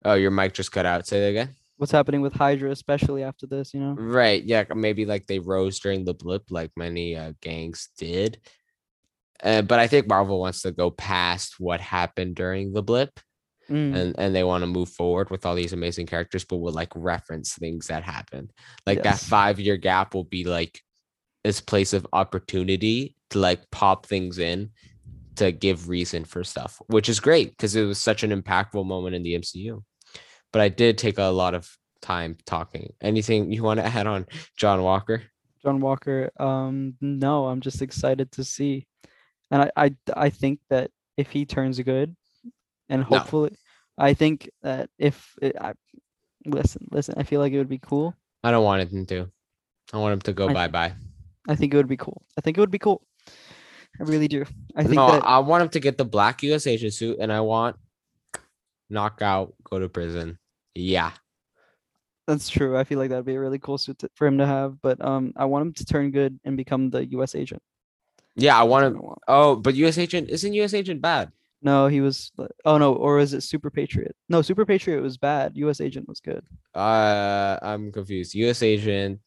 [0.06, 1.06] Oh, your mic just cut out.
[1.06, 1.56] Say that again.
[1.78, 3.94] What's happening with Hydra, especially after this, you know?
[3.94, 4.44] Right.
[4.44, 4.66] Yeah.
[4.74, 8.40] Maybe like they rose during the blip, like many uh, gangs did.
[9.44, 13.20] Uh, but I think Marvel wants to go past what happened during the blip,
[13.70, 16.72] Mm, and and they want to move forward with all these amazing characters, but will
[16.72, 18.54] like reference things that happened.
[18.86, 20.82] Like that five year gap will be like
[21.44, 24.70] this place of opportunity to like pop things in
[25.36, 29.16] to give reason for stuff, which is great because it was such an impactful moment
[29.16, 29.84] in the MCU.
[30.54, 31.70] But I did take a lot of
[32.02, 32.94] time talking.
[33.02, 35.24] Anything you want to add on John Walker?
[35.62, 36.32] John Walker.
[36.40, 38.88] Um, no, I'm just excited to see,
[39.52, 42.16] and I, I, I think that if he turns good,
[42.90, 43.08] and No.
[43.20, 43.56] hopefully,
[43.98, 45.74] I think that if it, I
[46.46, 48.14] listen, listen, I feel like it would be cool.
[48.44, 49.30] I don't want him to.
[49.92, 50.94] I want him to go bye bye.
[51.50, 52.22] I think it would be cool.
[52.38, 53.02] I think it would be cool.
[54.00, 54.46] I really do.
[54.76, 57.34] I think No, that I want him to get the black US agent suit and
[57.34, 57.78] I want
[58.89, 60.39] knockout, go to prison.
[60.76, 61.12] Yeah.
[62.28, 62.78] that's true.
[62.78, 64.82] I feel like that'd be a really cool suit to, for him to have.
[64.82, 67.36] But um, I want him to turn good and become the U.S.
[67.36, 67.62] agent.
[68.36, 69.02] Yeah, I want him.
[69.28, 71.32] Oh, but US agent isn't US agent bad?
[71.62, 72.32] No, he was.
[72.65, 74.15] Oh no, or is it Super Patriot?
[74.30, 75.54] No, Super Patriot was bad.
[75.58, 75.82] U.S.
[75.82, 76.45] agent was good.
[76.76, 78.36] Uh I'm confused.
[78.36, 79.19] US agent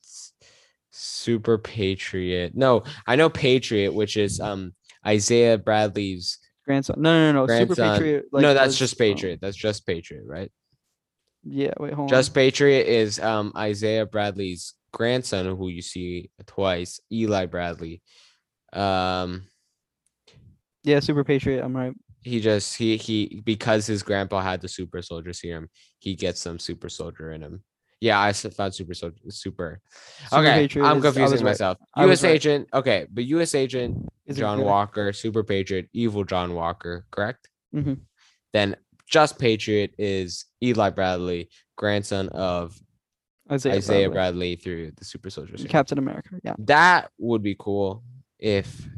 [0.92, 2.52] super patriot.
[2.56, 4.74] No, I know patriot, which is um
[5.06, 6.38] Isaiah Bradley's
[6.70, 6.96] Grandson.
[7.02, 7.58] No, no, no, no.
[7.58, 7.74] Super.
[7.74, 8.24] Patriot.
[8.32, 9.38] Like, no, that's was, just um, patriot.
[9.42, 10.50] That's just patriot, right?
[11.42, 11.72] yeah.
[11.80, 12.34] Wait, hold Just on.
[12.34, 18.02] Patriot is um Isaiah Bradley's grandson, who you see twice, Eli Bradley.
[18.72, 19.44] Um,
[20.84, 21.64] Yeah, Super Patriot.
[21.64, 21.94] I'm right.
[22.22, 26.58] he just he he because his grandpa had the super soldier serum, he gets some
[26.58, 27.62] super soldier in him.
[28.00, 29.80] Yeah, I found super soldier super.
[30.28, 31.50] Super okay, Patriot I'm is- I was confusing right.
[31.50, 31.78] myself.
[31.94, 32.24] I was U.S.
[32.30, 32.34] right.
[32.36, 32.68] agent.
[32.72, 33.54] Okay, but U.S.
[33.54, 34.66] agent Is it John good?
[34.66, 37.48] Walker, super patriot, evil John Walker, correct?
[37.74, 38.00] Mhm.
[38.52, 42.78] Then just patriot is Eli Bradley, grandson of
[43.50, 44.14] Isaiah, Isaiah Bradley.
[44.14, 45.70] Bradley through the Super Soldier Serum.
[45.70, 46.30] Captain America.
[46.42, 46.54] Yeah.
[46.60, 48.02] that would be cool
[48.38, 48.88] if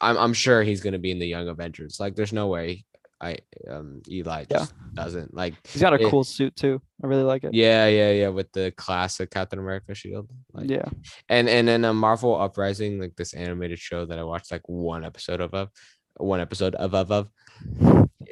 [0.00, 2.00] I'm I'm sure he's gonna be in the Young Avengers.
[2.00, 2.84] Like there's no way
[3.20, 4.66] I um Eli Yeah.
[4.94, 6.08] doesn't like He's got a Yeah.
[6.10, 6.80] cool suit too.
[7.02, 7.52] I really like it.
[7.54, 10.28] yeah yeah yeah with the classic Captain America shield.
[10.52, 10.88] Like, Yeah.
[11.28, 15.04] and and then a Marvel Uprising, like this animated show that I watched like one
[15.04, 15.70] episode of, of
[16.16, 17.28] one episode of of of.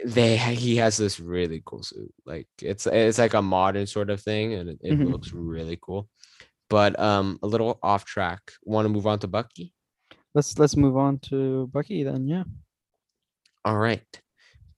[0.05, 2.13] They he has this really cool suit.
[2.25, 5.11] Like it's it's like a modern sort of thing, and it, it Mhm.
[5.11, 6.09] looks really cool.
[6.71, 8.41] But um, a little off track.
[8.65, 9.73] Want to move on to Bucky?
[10.35, 12.29] Let's let's move on to Bucky then.
[12.29, 12.45] Yeah.
[13.65, 14.05] All right,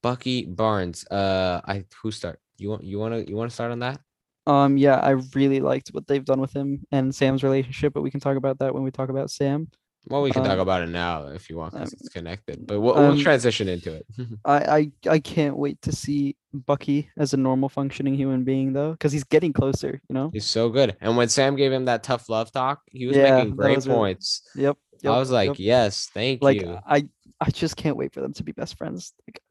[0.01, 1.05] Bucky Barnes.
[1.07, 2.39] Uh, I who start?
[2.57, 3.99] You want you want to you want to start on that?
[4.47, 4.77] Um.
[4.77, 4.95] Yeah.
[4.95, 8.37] I really liked what they've done with him and Sam's relationship, but we can talk
[8.37, 9.67] about that when we talk about Sam.
[10.07, 12.65] Well, we can talk Um, about it now if you want, because um, it's connected.
[12.65, 14.05] But we'll, we'll um, transition into it.
[14.45, 18.91] I, I I can't wait to see Bucky as a normal functioning human being though,
[18.93, 20.01] because he's getting closer.
[20.09, 20.29] You know.
[20.31, 20.95] He's so good.
[21.01, 23.87] And when Sam gave him that tough love talk, he was Yeah, making great was
[23.87, 24.41] really- points.
[24.55, 24.77] Yep.
[25.05, 25.57] I was like, yep.
[25.59, 26.77] yes, thank like you.
[26.87, 27.07] I
[27.39, 29.13] I just can't wait for them to be best friends.
[29.27, 29.41] Like,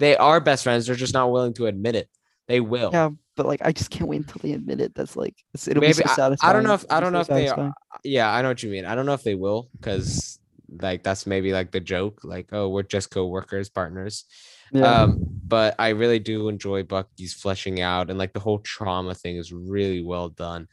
[0.00, 0.86] They are best friends.
[0.86, 2.08] They're just not willing to admit it.
[2.48, 2.90] They will.
[2.92, 4.92] yeah, but like I just can't wait until they admit it.
[4.94, 7.20] That's like it'll be Maybe so I- I don't know if- I don't so know
[7.20, 8.84] if they are- Yeah, I know what you mean.
[8.86, 10.40] I don't know if they will because
[10.80, 14.24] like that's maybe like the joke, like, oh, we're just co-workers, partners.
[14.72, 15.02] Yeah.
[15.02, 19.36] Um, but I really do enjoy Bucky's fleshing out and like the whole trauma thing
[19.36, 20.66] is really well done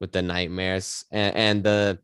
[0.00, 1.98] with the nightmares and, and the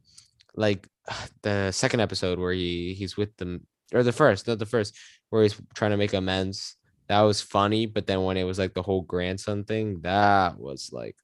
[0.55, 0.87] like
[1.43, 4.97] the second episode where he he's with them or the first, not the first,
[5.31, 6.77] where he's trying to make amends.
[7.09, 10.91] That was funny, but then when it was like the whole grandson thing, that was
[10.93, 11.17] like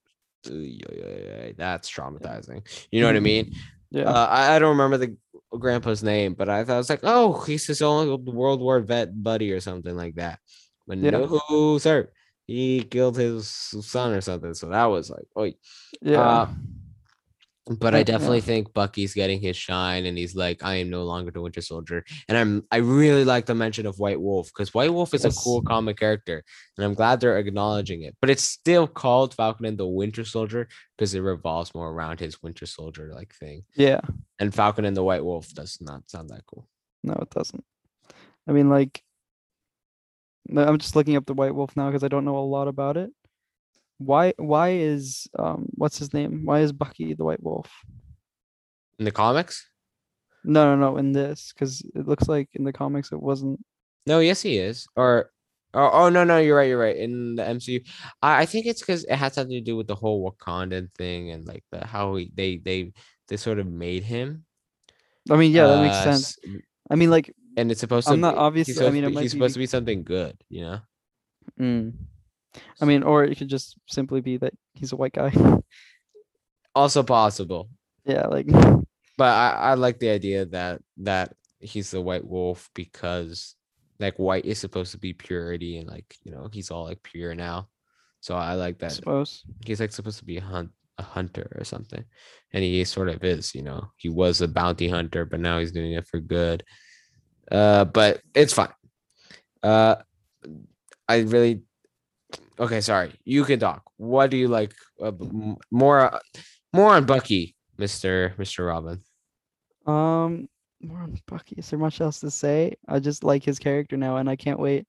[1.57, 2.67] that's traumatizing.
[2.91, 3.55] You know what I mean?
[3.91, 4.05] yeah.
[4.05, 5.17] Uh, I, I don't remember the
[5.59, 9.23] grandpa's name, but I thought I was like, oh, he's his own World War vet
[9.23, 10.39] buddy or something like that.
[10.87, 11.11] But Yeah.
[11.11, 12.11] no, sir,
[12.47, 14.55] he killed his son or something.
[14.55, 15.51] So that was like, oh,
[16.03, 16.21] yeah.
[16.21, 16.49] uh,
[17.67, 18.05] but I Yeah.
[18.05, 21.63] definitely think Bucky's getting his shine, and he's like, I am no longer the Winter
[21.63, 25.25] Soldier, and I'm I really like the mention of White Wolf because White Wolf is
[25.25, 25.37] Yes.
[25.37, 26.45] a cool comic character,
[26.77, 28.17] and I'm glad they're acknowledging it.
[28.21, 32.43] But it's still called Falcon and the Winter Soldier because it revolves more around his
[32.43, 33.65] Winter Soldier like thing.
[33.75, 34.01] yeah.
[34.39, 36.69] And Falcon and the White Wolf does not sound that cool.
[37.03, 37.65] No, it doesn't.
[38.47, 39.03] I mean, like,
[40.55, 42.97] I'm just looking up the White Wolf now because I don't know a lot about
[42.99, 43.11] it.
[44.05, 44.33] Why?
[44.37, 46.43] Why is um, what's his name?
[46.45, 47.71] Why is Bucky the White Wolf?
[48.99, 49.69] In the comics?
[50.45, 50.97] No, no, no.
[50.99, 53.65] In this, because it looks like in the comics it wasn't.
[54.07, 54.87] No, yes, he is.
[54.97, 55.31] Or,
[55.73, 56.97] oh, oh no, no, you're right, you're right.
[56.97, 57.85] In the MCU,
[58.23, 61.31] I, I think it's because it has something to do with the whole Wakandan thing
[61.31, 62.93] and like the how he, they they
[63.29, 64.45] they sort of made him.
[65.31, 66.37] I mean, yeah, that makes uh, sense.
[66.91, 68.13] I mean, like, And it's supposed to.
[68.13, 70.05] I'm not obviously- He's I mean, to it be- might he's supposed to be something
[70.05, 70.79] good, you know.
[71.59, 71.93] mm.
[72.81, 75.33] I mean, or it could just simply be that he's a white guy.
[76.77, 77.69] Also possible,
[78.05, 78.49] yeah, like,
[79.17, 83.55] but I I like the idea that that he's the White Wolf because
[84.01, 87.33] like white is supposed to be purity and like you know he's all like pure
[87.37, 87.69] now.
[88.19, 88.91] So I like that.
[88.91, 89.45] I suppose.
[89.65, 92.05] he's like supposed to be a hunt a hunter or something
[92.53, 95.73] and he sort of is you know he was a bounty hunter but now he's
[95.73, 96.63] doing it for good
[97.51, 98.73] uh but it's fine
[99.65, 99.97] uh
[101.09, 101.63] i really
[102.59, 105.13] okay sorry you can talk what do you like uh,
[105.71, 106.19] more uh,
[106.73, 109.01] more on bucky mr mr robin
[109.87, 110.49] Um,
[110.81, 111.57] more on Bucky.
[111.57, 112.75] Is there much else to say?
[112.89, 114.87] I just like his character now, and I can't wait.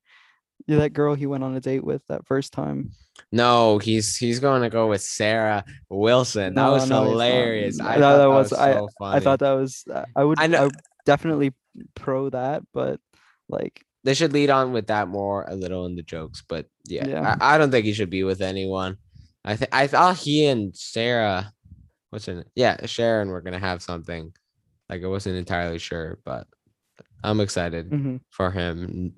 [0.67, 2.91] You're that girl he went on a date with that first time.
[3.31, 7.85] no he's he's going to go with sarah wilson that No, was no, hilarious No,
[7.87, 9.15] I that- thought that was- I- so funny.
[9.15, 9.83] I thought that was.
[10.15, 10.39] I would.
[10.39, 11.53] I I would definitely
[11.95, 12.99] pro that, but
[13.49, 17.07] like, they should lead on with that more a little in the jokes, but yeah,
[17.07, 17.35] Yeah.
[17.41, 18.97] I, I don't think he should be with anyone.
[19.43, 21.51] I think I thought he and Sarah,
[22.11, 22.43] what's her name?
[22.55, 24.31] Yeah, Sharon were gonna have something.
[24.89, 26.47] Like I wasn't entirely sure, but
[27.23, 29.13] I'm excited mhm, for him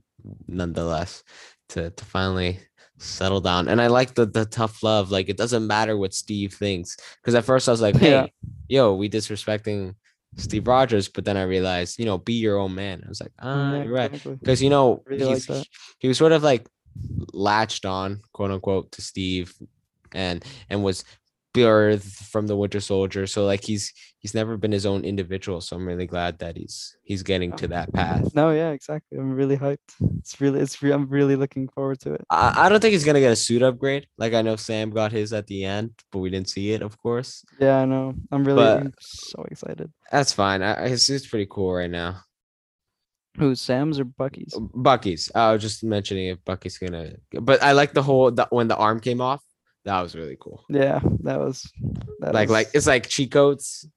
[0.47, 1.23] nonetheless
[1.69, 2.60] to to finally
[2.97, 3.67] settle down.
[3.67, 5.12] And I like the the tough love.
[5.12, 6.97] Like it doesn't matter what Steve thinks.
[7.21, 8.28] Because at first I was like, hey, Yeah.
[8.67, 9.95] yo, we disrespecting
[10.38, 13.04] Steve Rogers, but then I realized, you know, be your own man.
[13.06, 14.12] I was like, ah, yeah, you're right.
[14.12, 15.65] because you know Really like
[16.00, 16.67] he was sort of like
[17.34, 19.54] latched on quote unquote to steve
[20.13, 21.04] and and was
[21.57, 25.75] birthed from the winter soldier so like he's he's never been his own individual so
[25.75, 29.17] i'm really glad that he's he's getting to that path No, yeah, exactly.
[29.17, 29.91] I'm really hyped.
[30.19, 30.81] It's really, it's.
[30.83, 32.21] Re- I'm really looking forward to it.
[32.29, 35.11] I, I don't think he's gonna get a suit upgrade like i know sam got
[35.11, 38.13] his at the end but we didn't see it of course Yeah, I know.
[38.31, 39.89] I'm really But- so excited.
[40.11, 42.21] that's fine I, I- his suit's pretty cool right now
[43.37, 44.53] Who's Sam's or Bucky's?
[44.73, 47.13] bucky's i was just mentioning if bucky's gonna
[47.49, 49.43] but i like the whole the, when the arm came off
[49.88, 50.60] That was really cool.
[50.69, 51.63] Yeah, that was
[52.19, 53.88] that Like was- like it's like cheat codes.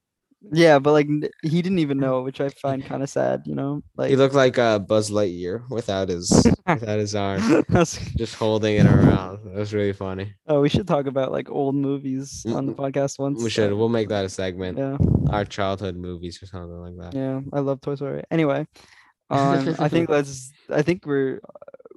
[0.55, 1.09] yeah, but like
[1.43, 3.43] he didn't even know, which I find kind of sad.
[3.45, 6.31] You know, like He looked like uh, Buzz Lightyear without his
[6.67, 7.43] without his arm,
[8.23, 9.45] just holding it around.
[9.45, 10.33] That was really funny.
[10.47, 13.43] oh, we should talk about like old movies on the podcast once.
[13.43, 13.73] We should.
[13.75, 14.79] We'll make that a segment.
[14.79, 14.97] Yeah,
[15.35, 17.13] Our childhood movies or something like that.
[17.19, 18.23] yeah, I love Toy Story.
[18.31, 18.65] Anyway,
[19.31, 20.53] um, I think let's.
[20.71, 21.41] I think we're.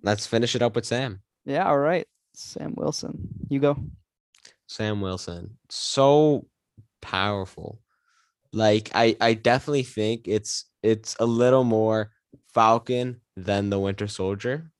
[0.01, 1.21] Let's finish it up with Sam.
[1.45, 2.07] Yeah, all right.
[2.33, 3.77] Sam Wilson, you go.
[4.67, 5.57] Sam Wilson.
[5.69, 6.47] So
[7.01, 7.79] powerful.
[8.51, 12.11] Like I I definitely think it's it's a little more
[12.53, 14.71] Falcon than the Winter Soldier.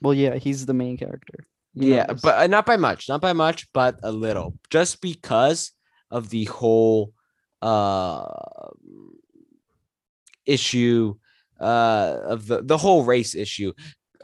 [0.00, 1.46] Well, yeah, he's the main character.
[1.74, 2.20] You Yeah, this.
[2.22, 4.58] but uh, not by much, not by much, but a little.
[4.70, 5.72] Just because
[6.10, 7.12] of the whole
[7.60, 8.24] uh
[10.46, 11.14] issue
[11.60, 13.72] uh of the the whole race issue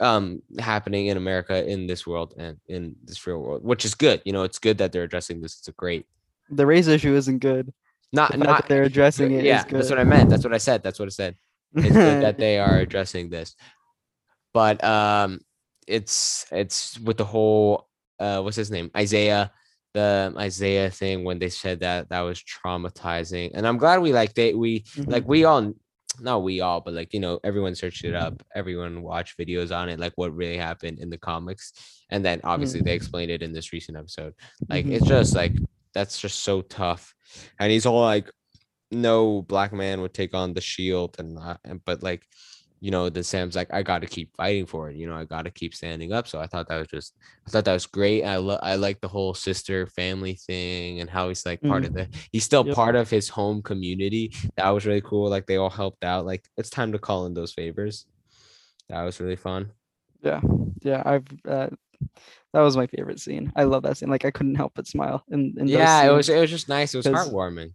[0.01, 4.21] um happening in America in this world and in this real world, which is good.
[4.25, 5.57] You know, it's good that they're addressing this.
[5.59, 6.05] It's a great
[6.49, 7.73] the race issue isn't good.
[8.13, 9.45] not The not that they're addressing it.
[9.45, 9.77] yeah, good.
[9.79, 10.29] that's what I meant.
[10.29, 10.83] That's what I said.
[10.83, 11.35] That's what I said.
[11.75, 13.55] It's good that they are addressing this.
[14.53, 15.41] But um
[15.87, 17.87] it's it's with the whole
[18.19, 18.91] uh what's his name?
[18.95, 19.51] Isaiah
[19.93, 23.51] the Isaiah thing when they said that that was traumatizing.
[23.53, 25.27] And I'm glad we like they we like Mhm.
[25.27, 25.73] we all
[26.19, 29.89] not we all but like you know everyone searched it up everyone watched videos on
[29.89, 31.73] it like what really happened in the comics
[32.09, 34.33] and then obviously they explained it in this recent episode
[34.69, 34.93] like Mhm.
[34.93, 35.53] it's just like
[35.93, 37.13] that's just so tough
[37.59, 38.29] and he's all like
[38.91, 42.25] no black man would take on the shield and not and but like
[42.81, 45.49] you know the sam's like i gotta keep fighting for it you know i gotta
[45.49, 47.15] keep standing up so i thought that was just
[47.47, 51.09] i thought that was great i lo- i like the whole sister family thing and
[51.09, 52.75] how he's like part of the he's still Yep.
[52.75, 56.43] part of his home community that was really cool like they all helped out like
[56.57, 58.05] it's time to call in those favors
[58.89, 59.71] that was really fun
[60.21, 60.41] Yeah,
[60.81, 61.69] yeah, I've uh,
[62.53, 63.51] that was my favorite scene.
[63.55, 64.09] I love that scene.
[64.09, 65.23] Like I couldn't help but smile.
[65.29, 67.73] In, in those yeah it was it was just nice it was heartwarming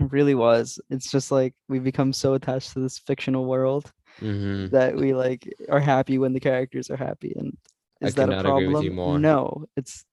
[0.00, 0.80] It really was.
[0.90, 5.52] It's just like we become so attached to this fictional world hmm that we like
[5.68, 7.34] are happy when the characters are happy.
[7.36, 7.56] And
[8.02, 8.72] I is that a problem?
[8.72, 9.18] with you more.
[9.18, 10.04] No, it's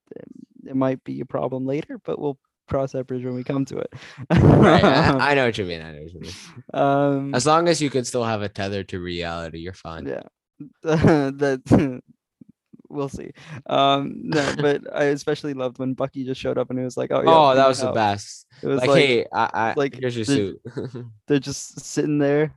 [0.66, 2.38] it might be a problem later, but we'll
[2.68, 3.94] cross that bridge when we come to it.
[4.30, 7.68] right I, I know what you mean i know what you mean um, as long
[7.68, 10.24] as you can still have a tether to reality you're fine yeah,
[10.84, 11.62] that
[12.90, 13.32] we'll see.
[13.68, 17.12] Um, no, but I especially loved when Bucky just showed up and it was like,
[17.12, 19.98] oh, yeah, oh that was the best It was like, like, hey i, I like,
[20.00, 20.62] here's your suit
[21.28, 22.54] they're just sitting there,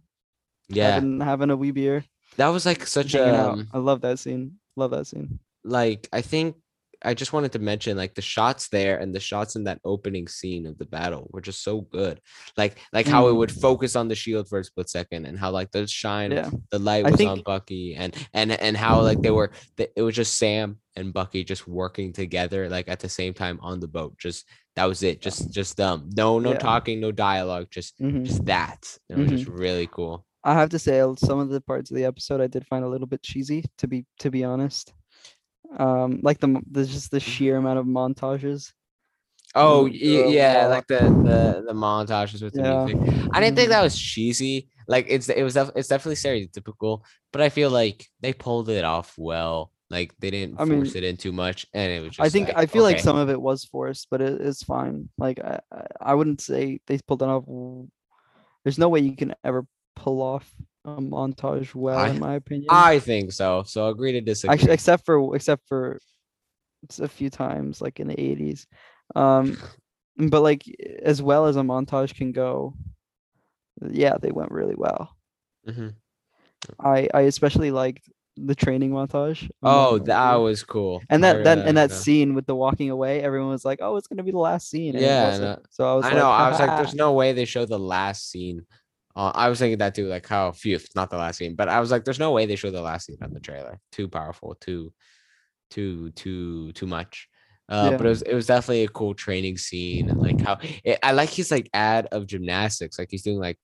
[0.68, 2.05] yeah having, having a wee beer,
[2.37, 4.59] that was like such a um, I love that scene.
[4.77, 5.38] Love that scene.
[5.64, 6.57] like I think
[7.07, 10.27] I just wanted to mention like the shots there and the shots in that opening
[10.27, 12.20] scene of the battle were just so good.
[12.57, 15.50] Like like how it would focus on the shield for a split second and how
[15.50, 16.37] like the shine Mm.
[16.37, 20.14] Yeah, the light was on Bucky and and and how like they were it was
[20.16, 24.16] just Sam and Bucky just working together like at the same time on the boat.
[24.18, 25.20] Just that was it.
[25.20, 26.59] Just just um no no Yeah.
[26.59, 28.24] talking, no dialogue, just mhm.
[28.24, 28.81] just that.
[29.11, 30.24] It was just really cool.
[30.44, 32.88] I have to say some of the parts of the episode I did find a
[32.88, 34.92] little bit cheesy to be to be honest.
[35.78, 38.72] Um, like the there's just the sheer amount of montages.
[39.54, 42.85] Oh uh, yeah, like the the the montages with the Yeah.
[42.85, 43.28] music.
[43.33, 43.70] I didn't think Mhm.
[43.70, 44.68] that was cheesy.
[44.87, 47.02] Like it's it was it's definitely stereotypical,
[47.33, 49.70] but I feel like they pulled it off well.
[49.90, 52.20] Like they didn't I force mean, it in too much, and it was just.
[52.26, 55.09] I think like, I feel like some of it was forced, but it is fine.
[55.18, 55.61] Like I-
[56.00, 57.44] I wouldn't say they pulled it off.
[58.64, 60.54] There's no way you can ever pull off
[60.85, 62.66] a montage well, I- in my opinion.
[62.70, 63.62] I think so.
[63.64, 64.52] So agree to disagree.
[64.54, 65.98] Actually, except for except for
[67.00, 68.66] a few times, like in the '80s.
[69.14, 69.57] Um,
[70.16, 70.62] but like
[71.02, 72.74] as well as a montage can go,
[73.90, 75.16] yeah, they went really well.
[75.68, 75.94] Mhm.
[76.80, 79.48] I I especially liked the training montage.
[79.62, 81.02] Oh, that was cool.
[81.09, 84.07] and that that and that scene with the walking away, everyone was like, "Oh, it's
[84.09, 86.28] gonna be the last scene." and Yeah, uh, so I was I like, know.
[86.30, 88.66] I was like, there's no way they show the last scene.
[89.16, 91.68] Uh, I was thinking that too, like how phew, it's not the last scene, but
[91.68, 93.81] I was like, there's no way they show the last scene on the trailer.
[93.92, 94.92] Too powerful, too,
[95.70, 97.29] too, too, too much.
[97.68, 100.98] Uh, but it was it was definitely a cool training scene, and like how it,
[101.03, 103.59] I like his like ad of gymnastics, like he's doing like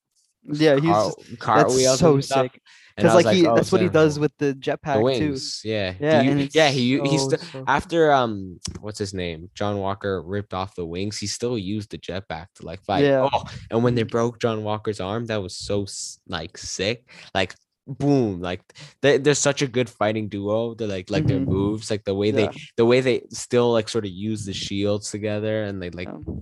[0.45, 2.61] yeah, he's car- just, cartwheels that's so sick
[2.97, 5.69] because was like he oh, that's what he does with the jetpack the too.
[5.69, 6.69] Yeah, Yeah, you- yeah.
[6.69, 10.85] He u- he's st- so- after um what's his name John Walker ripped off the
[10.87, 11.17] wings.
[11.19, 13.05] He still used the jetpack to like fight.
[13.05, 13.29] Yeah.
[13.33, 15.87] Oh, and when they broke John Walker's arm, that was so
[16.29, 17.09] like sick.
[17.35, 17.55] Like
[17.87, 18.61] boom, like
[19.03, 20.75] they, they're such a good fighting duo.
[20.75, 21.47] They're like like their Mhm.
[21.49, 22.49] moves, like the way Yeah.
[22.49, 26.09] they the way they still like sort of use the shields together and they like
[26.09, 26.35] yeah.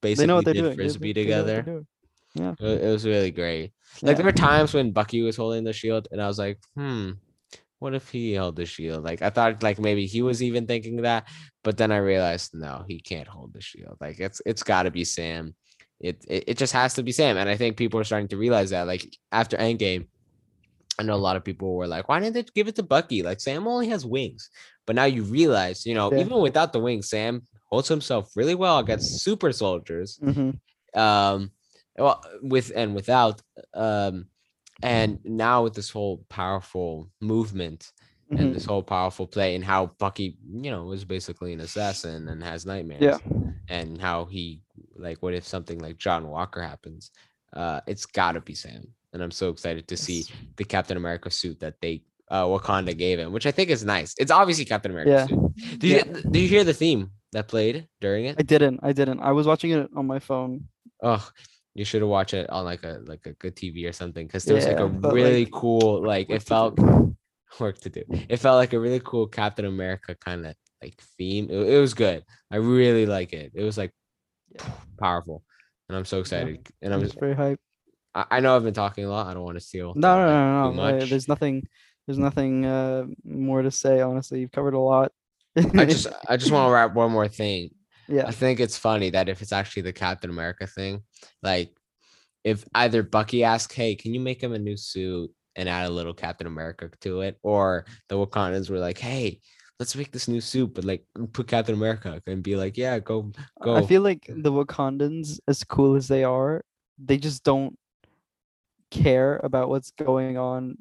[0.00, 0.76] basically they know what they're did doing.
[0.76, 1.72] frisbee they- they know what they're together.
[1.72, 1.86] doing.
[2.34, 2.54] Yeah.
[2.58, 3.72] It, it was really great.
[4.02, 4.14] Like Yeah.
[4.14, 7.12] there were times when Bucky was holding the shield, and I was like, hmm,
[7.78, 9.04] what if he held the shield?
[9.04, 11.28] Like I thought like maybe he was even thinking that,
[11.62, 13.96] but then I realized no, he can't hold the shield.
[14.00, 15.54] Like it's it's gotta be Sam.
[16.00, 17.36] It, it it just has to be Sam.
[17.36, 18.86] And I think people are starting to realize that.
[18.86, 20.06] Like after Endgame,
[20.98, 23.22] I know a lot of people were like, why didn't they give it to Bucky?
[23.22, 24.50] Like Sam only has wings.
[24.86, 26.20] But now you realize, you know, Yeah.
[26.20, 30.18] even without the wings, Sam holds himself really well against super soldiers.
[30.22, 30.50] hmm
[30.98, 31.50] Um
[31.98, 33.42] well with and without
[33.74, 34.26] um
[34.82, 37.92] and now with this whole powerful movement
[38.28, 42.28] hmm and this whole powerful play and how Bucky, you know, is basically an assassin
[42.28, 43.20] and has nightmares.
[43.68, 44.60] And how he
[44.96, 47.10] like what if something like John Walker happens?
[47.52, 48.88] Uh it's gotta be Sam.
[49.12, 50.24] And I'm so excited to see
[50.56, 54.14] the Captain America suit that they uh Wakanda gave him, which I think is nice.
[54.18, 55.26] It's obviously Captain America Yeah.
[55.26, 55.78] suit.
[55.78, 56.04] Did Yeah.
[56.06, 58.36] you did you hear the theme that played during it?
[58.38, 58.80] I didn't.
[58.82, 59.20] I didn't.
[59.20, 60.64] I was watching it on my phone.
[61.02, 61.26] Oh,
[61.74, 64.44] you should have watched it on like a like a good TV or something because
[64.44, 66.78] there was like a really like, cool like it felt
[67.60, 68.04] work to do.
[68.28, 71.48] It felt like a really cool Captain America kind of like theme.
[71.50, 72.24] It, it was good.
[72.50, 73.52] I really like it.
[73.54, 73.92] It was like
[74.54, 74.66] Yeah.
[74.98, 75.42] powerful,
[75.88, 76.66] and I'm so excited.
[76.80, 77.58] And I'm just very hyped.
[78.14, 79.26] I, I know I've been talking a lot.
[79.26, 79.92] I don't want to steal.
[79.96, 80.70] No, no, no, no.
[80.70, 80.98] no.
[80.98, 81.10] much.
[81.10, 81.66] There's nothing.
[82.06, 84.00] There's nothing uh, more to say.
[84.00, 85.12] Honestly, you've covered a lot.
[85.56, 87.70] I just I just want to wrap one more thing.
[88.08, 88.26] Yeah.
[88.26, 91.02] I think it's funny that if it's actually the Captain America thing,
[91.42, 91.74] like
[92.44, 95.90] if either Bucky asks, "Hey, can you make him a new suit and add a
[95.90, 99.40] little Captain America to it," or the Wakandans were like, "Hey,
[99.80, 103.32] let's make this new suit, but like put Captain America," and be like, "Yeah, go,
[103.62, 106.62] go." I feel like the Wakandans, as cool as they are,
[106.98, 107.78] they just don't
[108.90, 110.78] care about what's going on.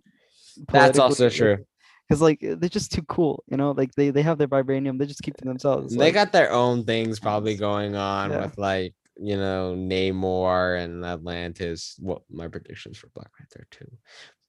[0.68, 1.66] That's also true.
[2.08, 3.72] Because like they're just too cool, you know.
[3.72, 5.00] Like they they have their vibranium.
[5.00, 5.96] They just keep to themselves.
[5.96, 8.42] They like, got their own things probably going on Yeah.
[8.42, 11.96] with like you know Namor and Atlantis.
[12.00, 13.92] What my predictions for Black Panther too,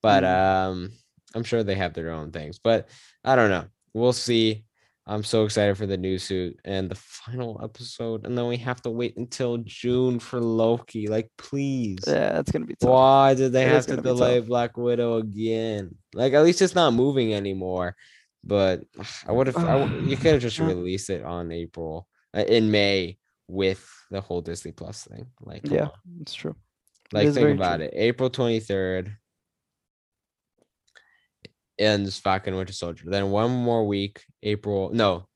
[0.03, 0.27] but Mm.
[0.27, 0.91] um,
[1.33, 2.59] I'm sure they have their own things.
[2.59, 2.89] But
[3.23, 3.65] I don't know.
[3.93, 4.65] We'll see.
[5.07, 8.81] I'm so excited for the new suit and the final episode, and then we have
[8.83, 11.07] to wait until June for Loki.
[11.07, 11.99] Like, please.
[12.07, 12.89] yeah, that's gonna be tough.
[12.89, 14.39] Why did they It have to delay.
[14.39, 15.95] Black Widow again?
[16.15, 17.95] Like, at least it's not moving anymore.
[18.43, 18.81] But
[19.27, 23.87] I would have, you could have just released it on April, uh, in May with
[24.11, 25.27] the whole Disney Plus thing.
[25.41, 25.91] Like, Yeah, on.
[26.21, 26.55] it's true.
[27.11, 27.85] like is think about true.
[27.85, 27.93] it.
[27.95, 29.15] April 23rd
[31.79, 33.05] ends Falcon Winter Soldier.
[33.07, 35.27] Then one more week, April, no,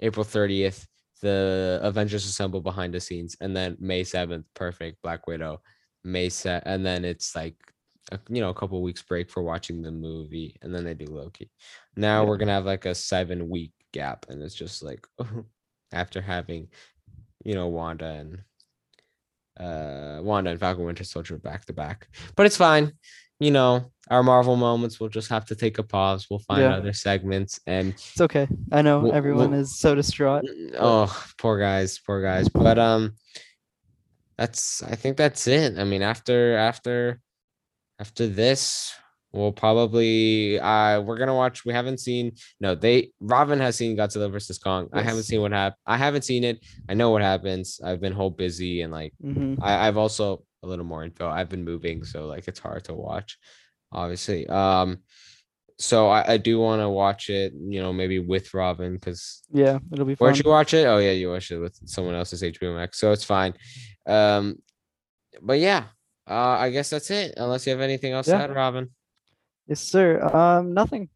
[0.00, 0.86] April 30th,
[1.22, 3.36] the Avengers Assemble behind the scenes.
[3.40, 5.60] And then May 7th, perfect, Black Widow.
[6.04, 7.56] May set, and then it's like,
[8.12, 10.56] a, you know, a couple weeks break for watching the movie.
[10.62, 11.50] And then they do Loki.
[11.96, 12.28] Now Yeah.
[12.28, 14.26] we're going to have like a seven week gap.
[14.28, 15.04] And it's just like,
[15.92, 16.68] after having,
[17.44, 18.38] you know, Wanda and
[19.58, 22.08] uh Wanda and Falcon Winter Soldier back to back.
[22.36, 22.92] But it's fine.
[23.38, 26.26] You know, our Marvel moments we'll just have to take a pause.
[26.30, 26.76] We'll find Yeah.
[26.76, 28.48] other segments and It's okay.
[28.72, 30.44] I know Well- everyone well- is so distraught.
[30.78, 32.48] oh poor guys, poor guys.
[32.48, 33.14] But um
[34.38, 35.78] that's I think that's it.
[35.78, 37.20] I mean after after
[37.98, 38.92] after this
[39.32, 44.30] we'll probably uh we're gonna watch we haven't seen no they Robin has seen Godzilla
[44.30, 44.88] versus Kong.
[44.94, 45.80] I haven't seen what happened.
[45.86, 46.64] I haven't seen it.
[46.88, 47.80] I know what happens.
[47.84, 51.28] I've been whole busy and like hmm I, I've also a little more info.
[51.28, 53.38] I've been moving, so like it's hard to watch,
[53.92, 54.46] obviously.
[54.48, 54.98] Um,
[55.78, 59.78] so I, I do want to watch it, you know, maybe with Robin, because Yeah,
[59.92, 60.26] it'll be fun.
[60.26, 60.86] where'd you watch it?
[60.86, 63.54] Oh yeah, you watched it with someone else's HBO Max, so it's fine.
[64.06, 64.56] Um,
[65.42, 65.84] but yeah,
[66.28, 67.34] uh, I guess that's it.
[67.36, 68.38] Unless you have anything else Yeah.
[68.38, 68.88] to add, Robin.
[69.68, 70.22] Yes, sir.
[70.22, 71.08] Um, nothing.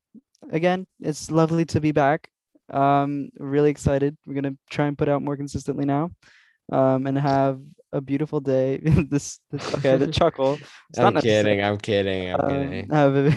[0.51, 2.29] Again, it's lovely to be back.
[2.69, 4.17] Um, really excited.
[4.27, 6.11] We're gonna try and put out more consistently now.
[6.71, 7.61] Um, and have
[7.93, 8.79] a beautiful day.
[9.11, 10.61] this, this okay, the chuckle.
[10.91, 11.63] It's I'm kidding.
[11.63, 12.31] I'm kidding.
[12.31, 12.93] I'm Um, kidding.
[12.93, 13.31] have a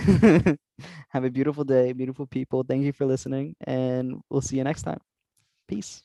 [1.10, 2.64] have a beautiful day, beautiful people.
[2.64, 5.00] Thank you for listening, and we'll see you next time.
[5.68, 6.04] Peace.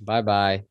[0.00, 0.69] Bye bye.